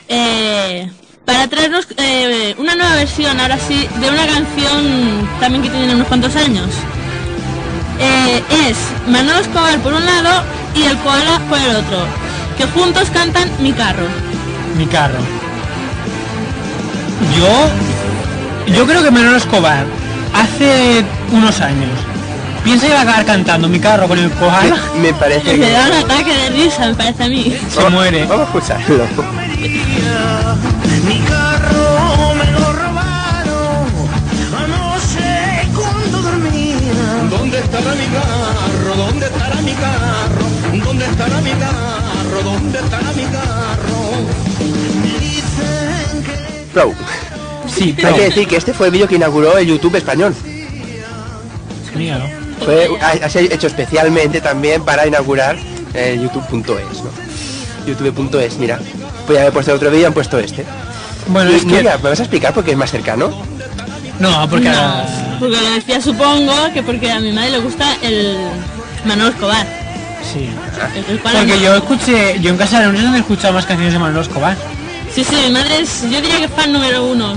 [0.07, 0.89] Eh,
[1.25, 6.07] para traernos eh, una nueva versión, ahora sí, de una canción también que tiene unos
[6.07, 6.67] cuantos años.
[7.99, 10.43] Eh, es Manolo Escobar por un lado
[10.75, 11.99] y el Koala por el otro,
[12.59, 14.05] que juntos cantan Mi Carro.
[14.77, 15.19] Mi carro.
[17.37, 19.85] Yo, yo creo que Manolo Escobar
[20.33, 21.89] hace unos años
[22.63, 24.77] piensa que va a acabar cantando mi carro con el koala.
[25.01, 25.71] Me parece Me que...
[25.71, 27.57] da un ataque de risa, me parece a mí.
[27.69, 28.25] Se muere.
[28.25, 29.05] Vamos a escucharlo.
[31.07, 33.87] Mi carro me lo robaron
[34.63, 37.29] anoche cuando dormía.
[37.29, 38.95] ¿Dónde estará mi carro?
[38.97, 40.85] ¿Dónde estará mi carro?
[40.85, 41.98] ¿Dónde estará mi carro?
[42.43, 43.99] ¿Dónde estará mi carro?
[45.19, 46.93] Dicen que Flow.
[47.67, 50.33] Sí, Hay que decir que este fue el vídeo que inauguró el YouTube español.
[52.65, 55.57] Fue ha, ha sido hecho especialmente también para inaugurar
[55.93, 57.09] el youtube.es, ¿no?
[57.85, 58.79] youtube.es, mira.
[59.25, 60.65] Pues haber puesto otro vídeo han puesto este.
[61.27, 61.67] Bueno, Y es que...
[61.67, 63.29] mira, ¿me vas a explicar por qué es más cercano?
[64.19, 64.69] No, porque...
[64.69, 65.03] No,
[65.39, 68.37] porque lo decía supongo que porque a mi madre le gusta el
[69.05, 69.65] Manolo Escobar.
[70.31, 70.49] Sí.
[71.23, 72.39] Porque yo escuché...
[72.39, 74.55] Yo en casa de no sé dónde he escuchado más canciones de Manolo Escobar.
[75.13, 77.35] Sí, sí, mi madre es, yo diría que es fan número uno.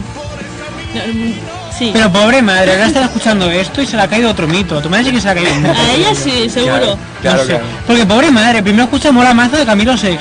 [1.78, 1.90] Sí.
[1.92, 4.78] Pero pobre madre, ahora está escuchando esto y se le ha caído otro mito.
[4.78, 5.74] A tu madre sí que se le ha caído un mito.
[5.80, 6.98] A ella sí, seguro.
[7.22, 7.46] Claro, No sé.
[7.48, 7.64] claro.
[7.86, 10.18] Porque pobre madre, primero escucha Mola Mazo de Camilo VI.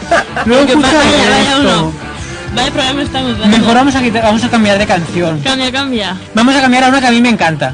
[0.46, 1.60] Luego escucha vaya, vaya esto.
[1.60, 1.92] uno.
[2.54, 3.56] Vaya programa estamos dando.
[3.56, 5.40] Mejor vamos a, quitar- vamos a cambiar de canción.
[5.40, 6.16] Cambia, cambia.
[6.34, 7.72] Vamos a cambiar a una que a mí me encanta.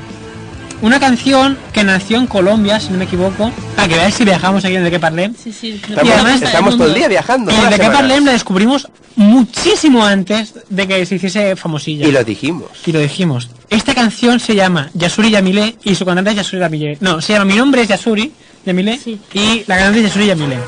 [0.86, 3.50] Una canción que nació en Colombia, si no me equivoco.
[3.74, 5.34] Para que veáis si viajamos aquí en el que parlem.
[5.34, 5.80] Sí, sí.
[5.82, 7.50] Estamos, además- estamos todo el día viajando.
[7.50, 11.56] En toda el la de que parlem la descubrimos muchísimo antes de que se hiciese
[11.56, 12.06] famosilla.
[12.06, 12.68] Y lo dijimos.
[12.86, 13.50] Y lo dijimos.
[13.68, 16.98] Esta canción se llama Yasuri Yamile y su cantante es Yasuri Yamile.
[17.00, 18.32] No, se llama Mi nombre es Yasuri
[18.64, 19.18] Yamile Sí.
[19.34, 20.58] y la cantante es Yasuri Yamile.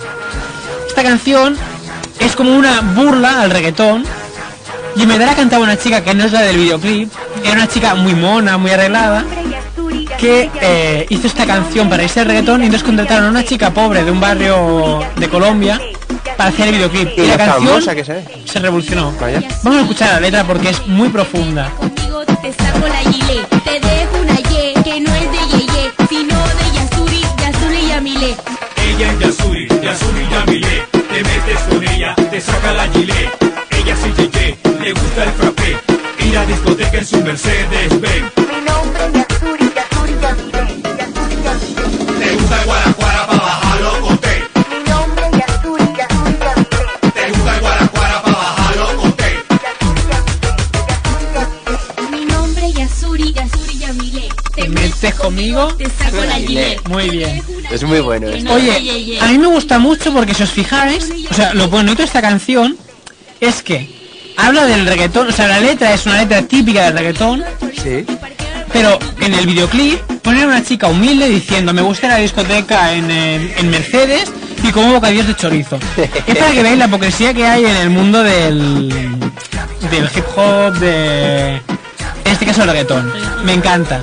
[0.88, 1.56] Esta canción
[2.18, 4.04] es como una burla al reggaetón.
[4.96, 7.08] Y en verdad la cantaba una chica que no es la del videoclip.
[7.44, 9.24] Era una chica muy mona, muy arreglada.
[10.18, 13.72] Que eh, hizo esta canción para irse al reggaetón y entonces contrataron a una chica
[13.72, 15.80] pobre de un barrio de Colombia
[16.36, 17.10] para hacer el videoclip.
[17.16, 19.12] Y Y la canción que se se revolucionó.
[19.20, 19.42] Vaya.
[19.62, 21.70] Vamos a escuchar la letra porque es muy profunda.
[21.78, 26.36] Contigo te saco la gilet, te dejo una ye que no es de Yeye, sino
[26.58, 28.36] de Yasuri, Yasuri y Yamile.
[28.88, 30.82] Ella es Yasuri, Yasuri Yamile.
[30.92, 33.30] Te metes con ella, te saca la gilet.
[33.70, 35.76] Ella sí yeye, le gusta el frappé.
[36.26, 38.38] Ir a discoteca en su Mercedes Benz.
[55.39, 55.66] Conmigo?
[55.74, 56.89] Te saco la gilet.
[56.89, 57.43] Muy bien.
[57.70, 58.53] Es muy bueno esto.
[58.53, 62.05] Oye, a mí me gusta mucho porque si os fijáis, o sea, lo bonito de
[62.05, 62.76] esta canción
[63.41, 63.89] es que
[64.36, 67.45] habla del reggaetón, o sea, la letra es una letra típica del reggaetón,
[67.82, 68.05] Sí.
[68.72, 73.11] pero en el videoclip ponen a una chica humilde diciendo me gusta la discoteca en,
[73.11, 74.30] eh, en Mercedes
[74.62, 75.78] y como bocadillos de chorizo.
[76.26, 78.89] es para que veáis la hipocresía que hay en el mundo del,
[79.91, 81.61] del hip hop, de...
[82.24, 83.11] En este caso el reggaetón.
[83.45, 84.03] Me encanta.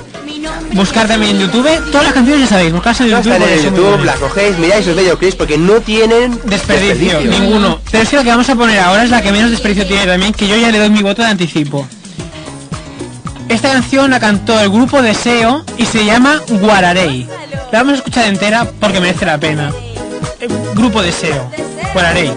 [0.76, 3.32] Buscar también en YouTube, todas las canciones ya sabéis, buscarse en YouTube.
[3.32, 4.04] están en YouTube, buenas.
[4.04, 7.80] la cogéis, miráis los videoclips porque no tienen Desperdicio, ninguno.
[7.90, 10.04] Pero es que la que vamos a poner ahora es la que menos desperdicio tiene
[10.04, 11.88] también, que yo ya le doy mi voto de anticipo.
[13.48, 17.26] Esta canción la cantó el grupo Deseo y se llama Guararey.
[17.72, 19.72] La vamos a escuchar entera porque merece la pena.
[20.74, 21.50] Grupo Deseo.
[21.94, 22.30] Guararey,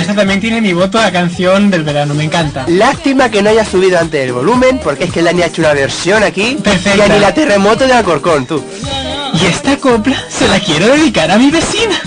[0.00, 2.64] esta también tiene mi voto a canción del verano, me encanta.
[2.68, 5.74] Lástima que no haya subido antes el volumen, porque es que Dani ha hecho una
[5.74, 6.56] versión aquí.
[6.62, 7.06] Perfecta.
[7.06, 8.64] Y ni la terremoto de Alcorcón, tú.
[9.34, 12.00] Y esta copla se la quiero dedicar a mi vecina.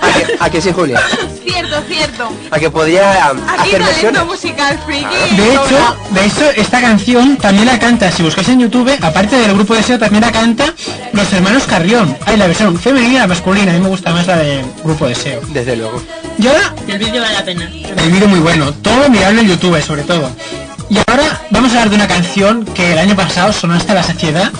[0.00, 1.00] ¿A que, a que sí, Julia?
[1.56, 2.32] Cierto, cierto.
[2.50, 3.40] A que podría Aquí
[3.70, 4.24] hacer versiones.
[4.26, 5.04] musical friki.
[5.36, 5.64] De sobra.
[5.64, 9.74] hecho, de hecho, esta canción también la canta, si buscáis en YouTube, aparte del grupo
[9.74, 10.74] de SEO, también la canta
[11.12, 12.14] los hermanos Carrión.
[12.26, 15.06] Hay la versión femenina y la masculina, a mí me gusta más la del grupo
[15.06, 15.40] de SEO.
[15.48, 16.02] Desde luego.
[16.38, 17.64] Y ahora, el vídeo vale la pena.
[17.64, 20.30] el vídeo muy bueno, todo mirable en YouTube sobre todo.
[20.90, 24.02] Y ahora vamos a hablar de una canción que el año pasado sonó hasta la
[24.02, 24.52] saciedad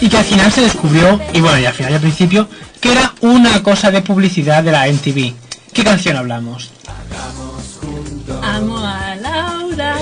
[0.00, 2.48] y que al final se descubrió, y bueno, y al final y al principio,
[2.80, 5.32] que era una cosa de publicidad de la MTV.
[5.72, 6.70] ¿Qué canción hablamos?
[8.42, 9.96] Amo a Laura.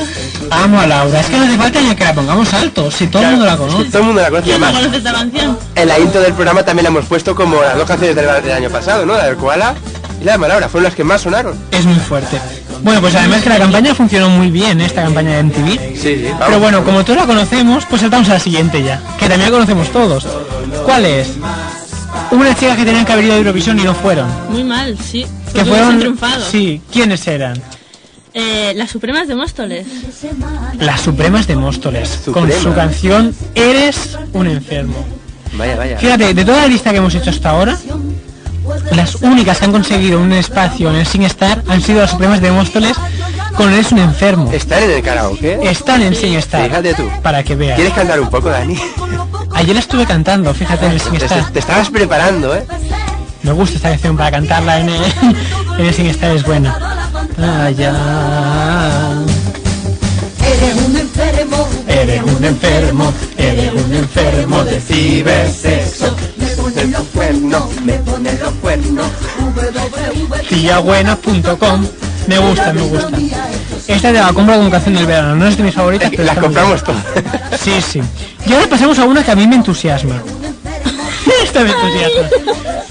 [0.50, 1.20] Amo a Laura.
[1.20, 3.56] Es que no hace falta ni que la pongamos alto, si todo el mundo la
[3.56, 3.84] conoce.
[3.84, 5.58] Todo el mundo la conoce ¿Quién no conoce esta canción?
[5.76, 8.52] En la intro del programa también la hemos puesto como las dos canciones del, del
[8.52, 9.14] año pasado, ¿no?
[9.14, 9.74] La del Koala
[10.20, 11.58] y la de Malaura, fueron las que más sonaron.
[11.70, 12.40] Es muy fuerte.
[12.82, 15.78] Bueno, pues además que la campaña funcionó muy bien, esta campaña de MTV.
[15.94, 16.24] Sí, sí.
[16.30, 16.46] vamos.
[16.46, 19.50] Pero bueno, como todos la conocemos, pues saltamos a la siguiente ya, que también la
[19.50, 20.26] conocemos todos.
[20.84, 21.28] ¿Cuál es?
[22.40, 24.26] Una chica que tenían que haber ido a Eurovisión y no fueron.
[24.48, 25.26] Muy mal, sí.
[25.52, 25.98] Que fueron...
[25.98, 26.42] triunfado.
[26.50, 27.60] Sí, ¿quiénes eran?
[28.32, 29.86] Eh, las Supremas de Móstoles.
[30.78, 35.04] Las Supremas de Móstoles, con su canción Eres un enfermo.
[35.52, 35.98] Vaya, vaya.
[35.98, 37.76] Fíjate, de toda la lista que hemos hecho hasta ahora,
[38.92, 42.52] las únicas que han conseguido un espacio en el SingStar han sido las Supremas de
[42.52, 42.96] Móstoles
[43.54, 44.50] con Eres un enfermo.
[44.50, 45.58] ¿Están en el karaoke?
[45.68, 46.64] Están en SingStar.
[46.70, 47.06] Fíjate tú.
[47.22, 47.74] Para que veas.
[47.74, 48.78] ¿Quieres cantar un poco, Dani?
[49.60, 52.64] Ayer la estuve cantando, fíjate en el Te, te estabas preparando, ¿eh?
[53.42, 55.02] Me gusta esta canción para cantarla en el,
[55.78, 56.74] en el SingStar, es buena.
[57.36, 57.92] Allá.
[60.46, 66.16] Eres un enfermo, Eres un enfermo, eres un enfermo de cibersexo.
[66.38, 69.06] me ponen los cuernos, me ponen los cuernos.
[72.26, 73.10] Me gusta, me gusta.
[73.86, 76.82] Esta te la compro como canción del verano, no es de mis favoritas, pero compramos
[76.82, 77.04] todas.
[77.62, 78.00] Sí, sí.
[78.50, 80.16] Y ahora pasamos a una que a mí me entusiasma.
[81.44, 82.28] Esta me entusiasma.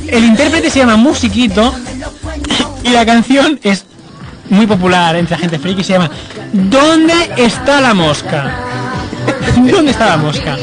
[0.07, 1.75] El intérprete se llama Musiquito
[2.81, 3.83] y la canción es
[4.49, 6.09] muy popular entre la gente friki, se llama
[6.53, 8.55] ¿Dónde está la mosca?
[9.57, 10.55] ¿Dónde está la mosca?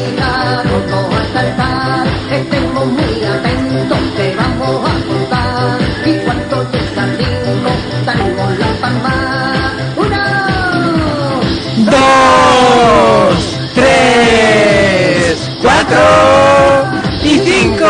[17.22, 17.86] Y cinco.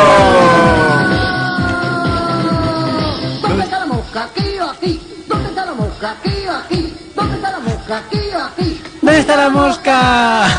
[3.43, 4.25] ¿Dónde está la mosca?
[4.25, 5.01] Aquí o aquí.
[5.29, 6.11] ¿Dónde está la mosca?
[6.13, 6.95] Aquí o aquí.
[7.15, 7.99] ¿Dónde está la mosca?
[7.99, 8.83] Aquí o aquí.
[9.03, 10.49] ¿Dónde está la mosca?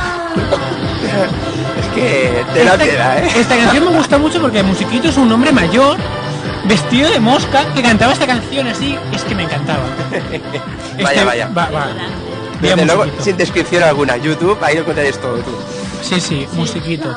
[1.79, 3.27] Es que te da piedad, ¿eh?
[3.37, 5.97] esta canción me gusta mucho porque Musiquito es un hombre mayor
[6.65, 9.83] vestido de mosca que cantaba esta canción así, es que me encantaba.
[10.11, 11.49] Vaya, Este- vaya.
[11.57, 11.87] va- va.
[12.61, 14.17] Desde luego, sin descripción alguna.
[14.17, 15.51] YouTube, ahí lo contaréis todo tú.
[16.01, 17.15] Sí, sí, musiquito.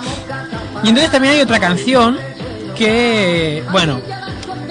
[0.83, 2.18] Y entonces también hay otra canción
[2.76, 4.01] que, bueno,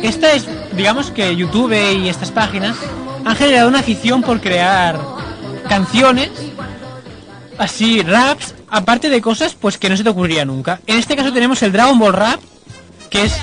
[0.02, 2.76] esta es, digamos que YouTube y estas páginas
[3.26, 5.00] han generado una afición por crear
[5.68, 6.32] canciones,
[7.58, 10.80] así, raps, aparte de cosas pues que no se te ocurriría nunca.
[10.88, 12.40] En este caso tenemos el Dragon Ball Rap,
[13.10, 13.34] que es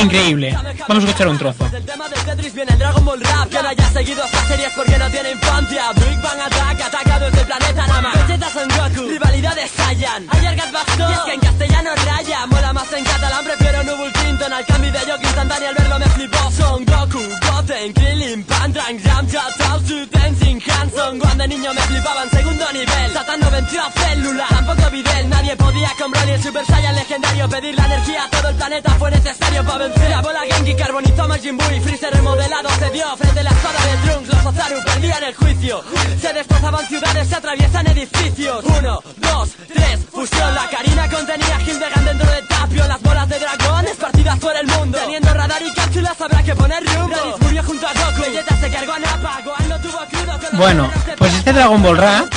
[0.00, 0.56] increíble.
[0.88, 1.68] Vamos a escuchar un trozo.
[1.68, 3.48] Del tema del Tetris viene el Dragon Ball Rap.
[3.48, 5.92] Que no haya seguido estas series porque no tiene infancia.
[5.94, 8.12] Big Bang Attack ataca desde el planeta Nama.
[8.12, 12.46] Vegeta Son Goku, rivalidad de Saiyan Ayer bastó, y es que en castellano raya.
[12.46, 14.52] Mola más en catalán, prefiero Nubul Clinton.
[14.52, 16.50] Al cambio de Yoki instantáneo al verlo me flipó.
[16.50, 22.64] Son Goku, Goten, Krillin, Pandrang, Ramja, Tausu, Tenzin, Hanson Cuando de niño me flipaban segundo
[22.72, 23.12] nivel.
[23.12, 25.28] Satan no venció célula, tampoco Videl.
[25.28, 27.48] Nadie podía con Broly el Super Saiyan legendario.
[27.48, 31.56] Pedir la energía a todo el planeta fue necesario para La bola Genki carbonizó Majin
[31.56, 35.22] Buu y Freezer remodelado se dio Frente a la espada de Trunks, los Ozaru perdían
[35.22, 35.84] el juicio.
[36.20, 38.64] Se destrozaban ciudades, se atraviesan edificios.
[38.64, 40.54] Uno, dos, tres, fusión.
[40.56, 42.88] La Karina contenía Hildegard dentro de Tapio.
[42.88, 44.98] Las bolas de dragón esparcidas por el mundo.
[44.98, 47.14] Teniendo radar y cápsulas habrá que poner rumbo.
[47.14, 48.20] Raditz murió junto a Goku.
[48.22, 49.40] Vegeta se cargó a Nappa.
[49.44, 52.34] Gohan no tuvo crudo Bueno, pues este Dragon Ball Rap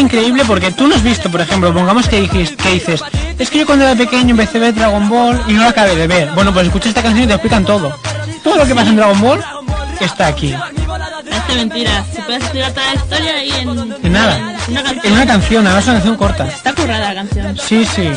[0.00, 3.02] increíble porque tú no has visto, por ejemplo, pongamos que dices, que dices,
[3.38, 5.94] es que yo cuando era pequeño empecé a ver Dragon Ball y no lo acabé
[5.94, 6.30] de ver.
[6.34, 7.94] Bueno, pues escucha esta canción y te explican todo.
[8.42, 9.44] Todo lo que pasa en Dragon Ball
[10.00, 10.54] está aquí.
[11.32, 12.04] Hace mentira.
[12.14, 13.96] Si puedes explicar toda la historia ahí en...
[14.04, 14.36] En nada.
[14.66, 15.06] en una canción.
[15.06, 16.46] En una canción, además es una canción corta.
[16.46, 17.58] Está currada la canción.
[17.58, 18.10] Sí, sí.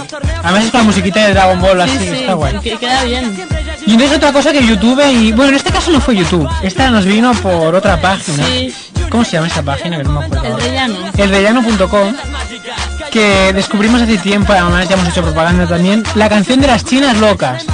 [0.44, 2.56] Además es con la musiquita de Dragon Ball así, sí, sí, está guay.
[2.56, 3.48] y que queda bien.
[3.86, 5.32] Y entonces otra cosa que YouTube y...
[5.32, 6.50] Bueno, en este caso no fue YouTube.
[6.62, 8.46] Esta nos vino por otra página.
[8.46, 8.74] Sí.
[9.10, 9.98] ¿Cómo se llama esa página?
[9.98, 10.46] Que no me acuerdo.
[10.46, 10.96] El rellano.
[11.18, 12.14] elrellano.com
[13.12, 17.18] que descubrimos hace tiempo, además ya hemos hecho propaganda también, la canción de las chinas
[17.18, 17.66] locas.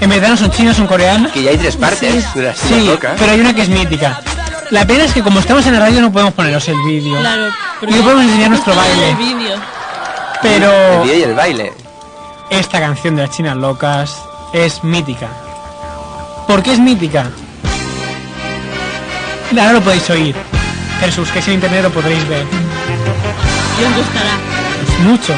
[0.00, 1.32] En verdad no son chinas, son coreanas.
[1.32, 3.12] Que ya hay tres partes de las chinas Sí, locas.
[3.18, 4.20] pero hay una que es mítica.
[4.70, 7.18] La pena es que como estamos en la radio no podemos poneros el vídeo.
[7.20, 7.48] Claro,
[7.82, 9.14] Y no podemos enseñar nuestro El baile.
[9.14, 9.56] vídeo.
[10.42, 11.72] Pero El vídeo y el baile.
[12.50, 14.16] esta canción de las chinas locas
[14.52, 15.28] es mítica.
[16.46, 17.30] ¿Por qué es mítica?
[19.50, 20.34] Ahora lo podéis oír.
[21.02, 21.16] Es
[21.48, 22.44] en internet lo podréis ver.
[22.44, 24.32] Y os gustará.
[24.82, 25.34] Es mucho.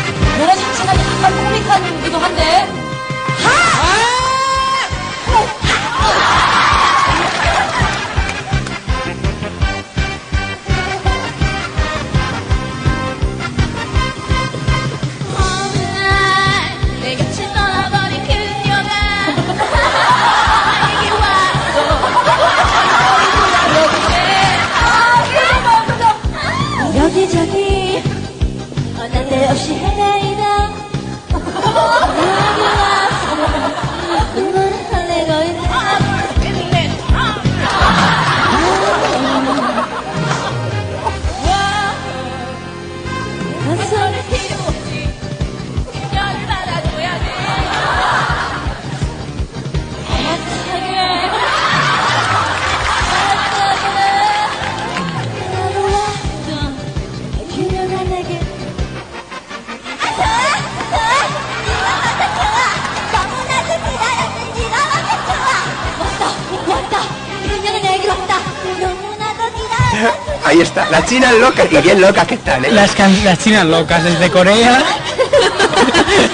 [71.18, 72.70] Chinas locas y bien locas que están, ¿eh?
[72.70, 74.80] Las, can- las chinas locas desde Corea.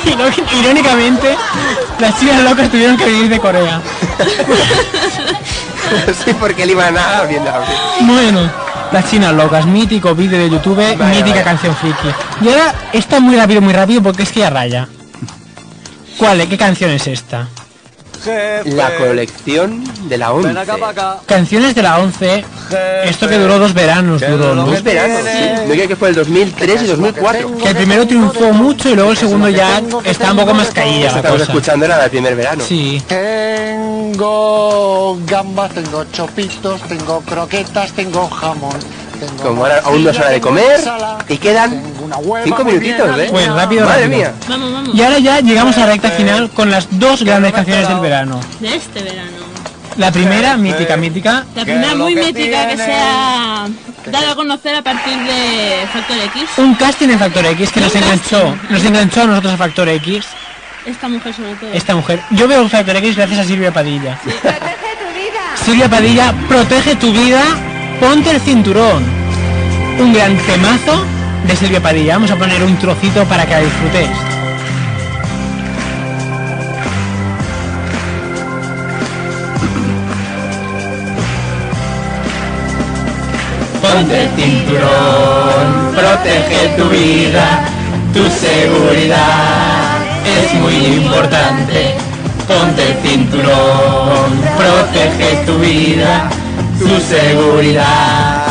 [0.60, 1.34] Irónicamente,
[1.98, 3.80] las chinas locas tuvieron que venir de Corea.
[6.24, 7.74] sí, porque le iban a viendo a abrir.
[8.02, 8.50] Bueno,
[8.92, 11.44] las chinas locas, mítico vídeo de YouTube, Vaya, mítica vaya.
[11.44, 12.08] canción friki.
[12.42, 14.86] Y ahora está muy rápido, muy rápido porque es que ya raya.
[16.18, 16.42] ¿Cuál?
[16.42, 16.48] es?
[16.48, 17.48] ¿Qué canción es esta?
[18.64, 20.54] La colección de la 11.
[21.26, 22.44] Canciones de la 11.
[23.04, 24.66] Esto que duró dos veranos, duró, ¿no?
[24.66, 25.48] Dos veranos, sí.
[25.68, 27.56] Yo creo que fue el 2003 y 2004.
[27.58, 31.10] Que el primero triunfó mucho y luego el segundo ya está un poco más caída
[31.12, 31.44] la Estamos cosa.
[31.44, 32.64] escuchando era del primer verano.
[32.66, 33.02] Sí.
[33.08, 38.76] Tengo gambas, tengo chopitos, tengo croquetas, tengo jamón.
[39.20, 40.80] Tengo Como ahora aún no es hora de comer
[41.28, 41.82] y quedan
[42.44, 43.28] cinco minutitos, ¿eh?
[43.30, 44.18] Pues rápido, Madre rápido.
[44.18, 44.32] mía.
[44.48, 44.94] Vamos, vamos.
[44.94, 48.40] Y ahora ya llegamos a la recta final con las dos grandes canciones del verano.
[48.60, 49.43] De este verano.
[49.96, 51.44] La primera, mítica, mítica.
[51.54, 53.66] La primera muy mítica que se ha
[54.10, 56.42] dado a conocer a partir de Factor X.
[56.58, 60.26] Un casting en Factor X que nos enganchó, nos enganchó a nosotros a Factor X,
[60.86, 61.72] Esta mujer sobre todo.
[61.72, 62.20] esta mujer.
[62.30, 64.18] Yo veo Factor X gracias a Silvia Padilla.
[65.64, 67.42] Silvia Padilla, protege tu vida,
[68.00, 69.04] ponte el cinturón.
[69.98, 71.04] Un gran temazo
[71.46, 72.14] de Silvia Padilla.
[72.14, 74.10] Vamos a poner un trocito para que la disfrutéis.
[83.94, 87.64] Ponte el cinturón, protege tu vida,
[88.12, 91.94] tu seguridad es muy importante.
[92.48, 96.28] Ponte el cinturón, protege tu vida,
[96.76, 98.46] tu seguridad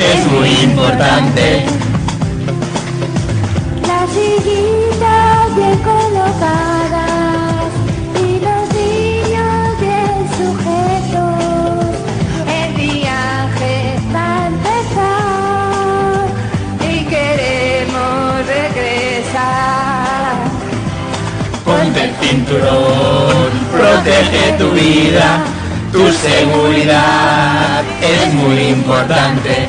[0.00, 1.64] es muy importante.
[22.48, 25.40] Cinturón, protege tu vida,
[25.92, 29.68] tu seguridad es muy importante.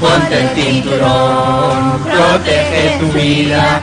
[0.00, 3.80] Ponte el cinturón, protege tu vida,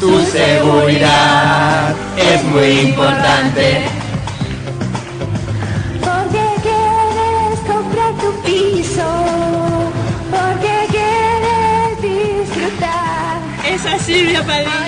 [0.00, 3.84] tu seguridad es muy importante.
[6.00, 9.08] Porque quieres comprar tu piso,
[10.30, 13.38] porque quieres disfrutar.
[13.66, 14.81] Esa Silvia Padilla.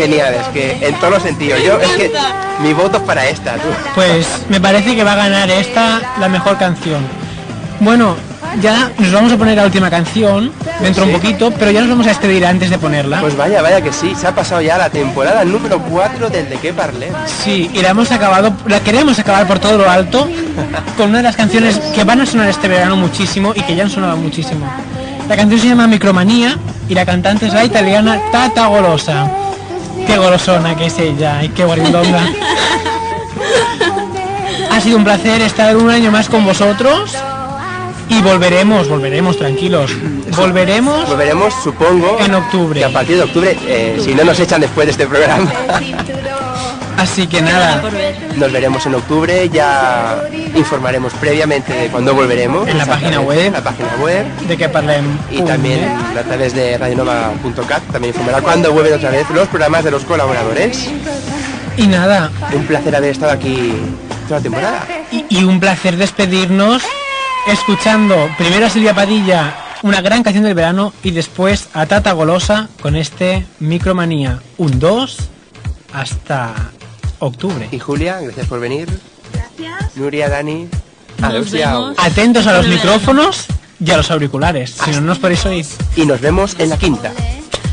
[0.00, 1.62] Genial, es que en todos los sentidos.
[1.62, 2.10] Yo, es que
[2.62, 3.68] mi voto es para esta, tú.
[3.94, 7.02] Pues me parece que va a ganar esta la mejor canción.
[7.80, 8.16] Bueno,
[8.62, 12.06] ya nos vamos a poner la última canción dentro un poquito, pero ya nos vamos
[12.06, 13.20] a despedir antes de ponerla.
[13.20, 16.56] Pues vaya, vaya que sí, se ha pasado ya la temporada número 4 del de
[16.56, 17.12] qué parlé.
[17.44, 20.26] Sí, y la hemos acabado, la queremos acabar por todo lo alto
[20.96, 23.82] con una de las canciones que van a sonar este verano muchísimo y que ya
[23.82, 24.66] han sonado muchísimo.
[25.28, 26.56] La canción se llama Micromanía
[26.88, 29.39] y la cantante es la italiana Tata Golosa.
[30.10, 32.20] Qué golosona que es ella y qué guarindonga.
[34.72, 37.14] Ha sido un placer estar un año más con vosotros
[38.08, 39.92] y volveremos, volveremos tranquilos.
[40.36, 42.80] Volveremos Volveremos, supongo, en octubre.
[42.80, 45.48] que a partir de octubre, eh, si no nos echan después de este programa.
[46.96, 47.82] Así que nada,
[48.36, 50.22] Nos veremos en octubre, ya
[50.54, 52.68] informaremos previamente de cuándo volveremos.
[52.68, 53.46] En la página web.
[53.46, 54.26] En la página web.
[54.46, 55.18] de que parlem.
[55.30, 59.90] Y también a través de radionova.cat también informará cuándo vuelven otra vez los programas de
[59.90, 60.90] los colaboradores.
[61.76, 62.30] Y nada.
[62.52, 63.72] Un placer haber estado aquí
[64.28, 64.86] toda la temporada.
[65.10, 66.82] Y, y un placer despedirnos
[67.46, 72.68] escuchando primero a Silvia Padilla, una gran canción del verano, y después a Tata Golosa
[72.82, 74.40] con este Micromanía.
[74.58, 75.16] Un 2
[75.92, 76.54] hasta
[77.20, 77.68] octubre.
[77.70, 78.88] Y Julia, gracias por venir.
[79.32, 79.96] Gracias.
[79.96, 80.68] Nuria, Dani.
[81.22, 81.96] Adiós, vemos.
[81.98, 83.46] Atentos a los micrófonos
[83.78, 85.66] y a los auriculares, si no nos podéis oír.
[85.96, 87.12] Y nos vemos en la quinta.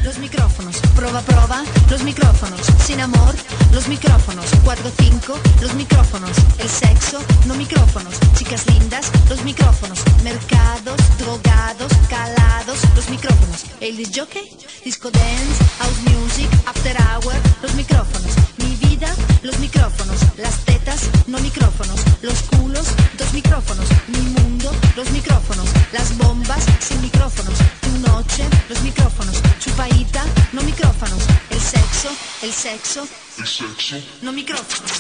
[0.03, 3.35] Los micrófonos, prueba, prueba, los micrófonos, sin amor,
[3.73, 11.91] los micrófonos, 4-5, los micrófonos, el sexo, no micrófonos, chicas lindas, los micrófonos, mercados, drogados,
[12.09, 14.49] calados, los micrófonos, el disc jockey,
[14.83, 18.56] disco dance, house music, after hour, los micrófonos, mi
[18.97, 22.87] vida, los micrófonos, las tetas, no micrófonos, los culos,
[23.17, 30.23] dos micrófonos, mi mundo, los micrófonos, las bombas, sin micrófonos, tu noche, los micrófonos, chupaita,
[30.53, 32.09] no micrófonos, el sexo,
[32.41, 34.91] el sexo, el sexo, no micrófonos.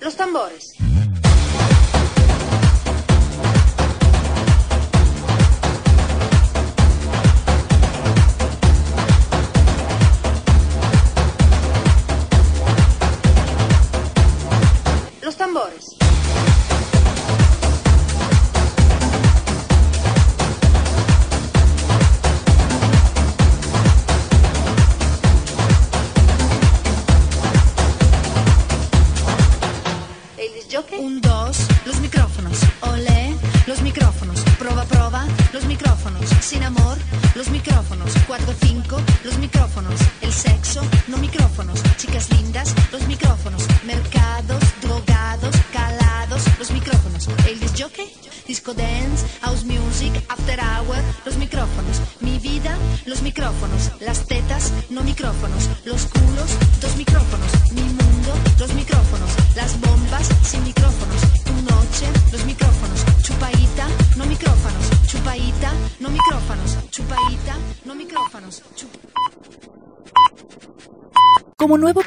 [0.00, 0.79] Los tambores.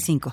[0.00, 0.20] 906985.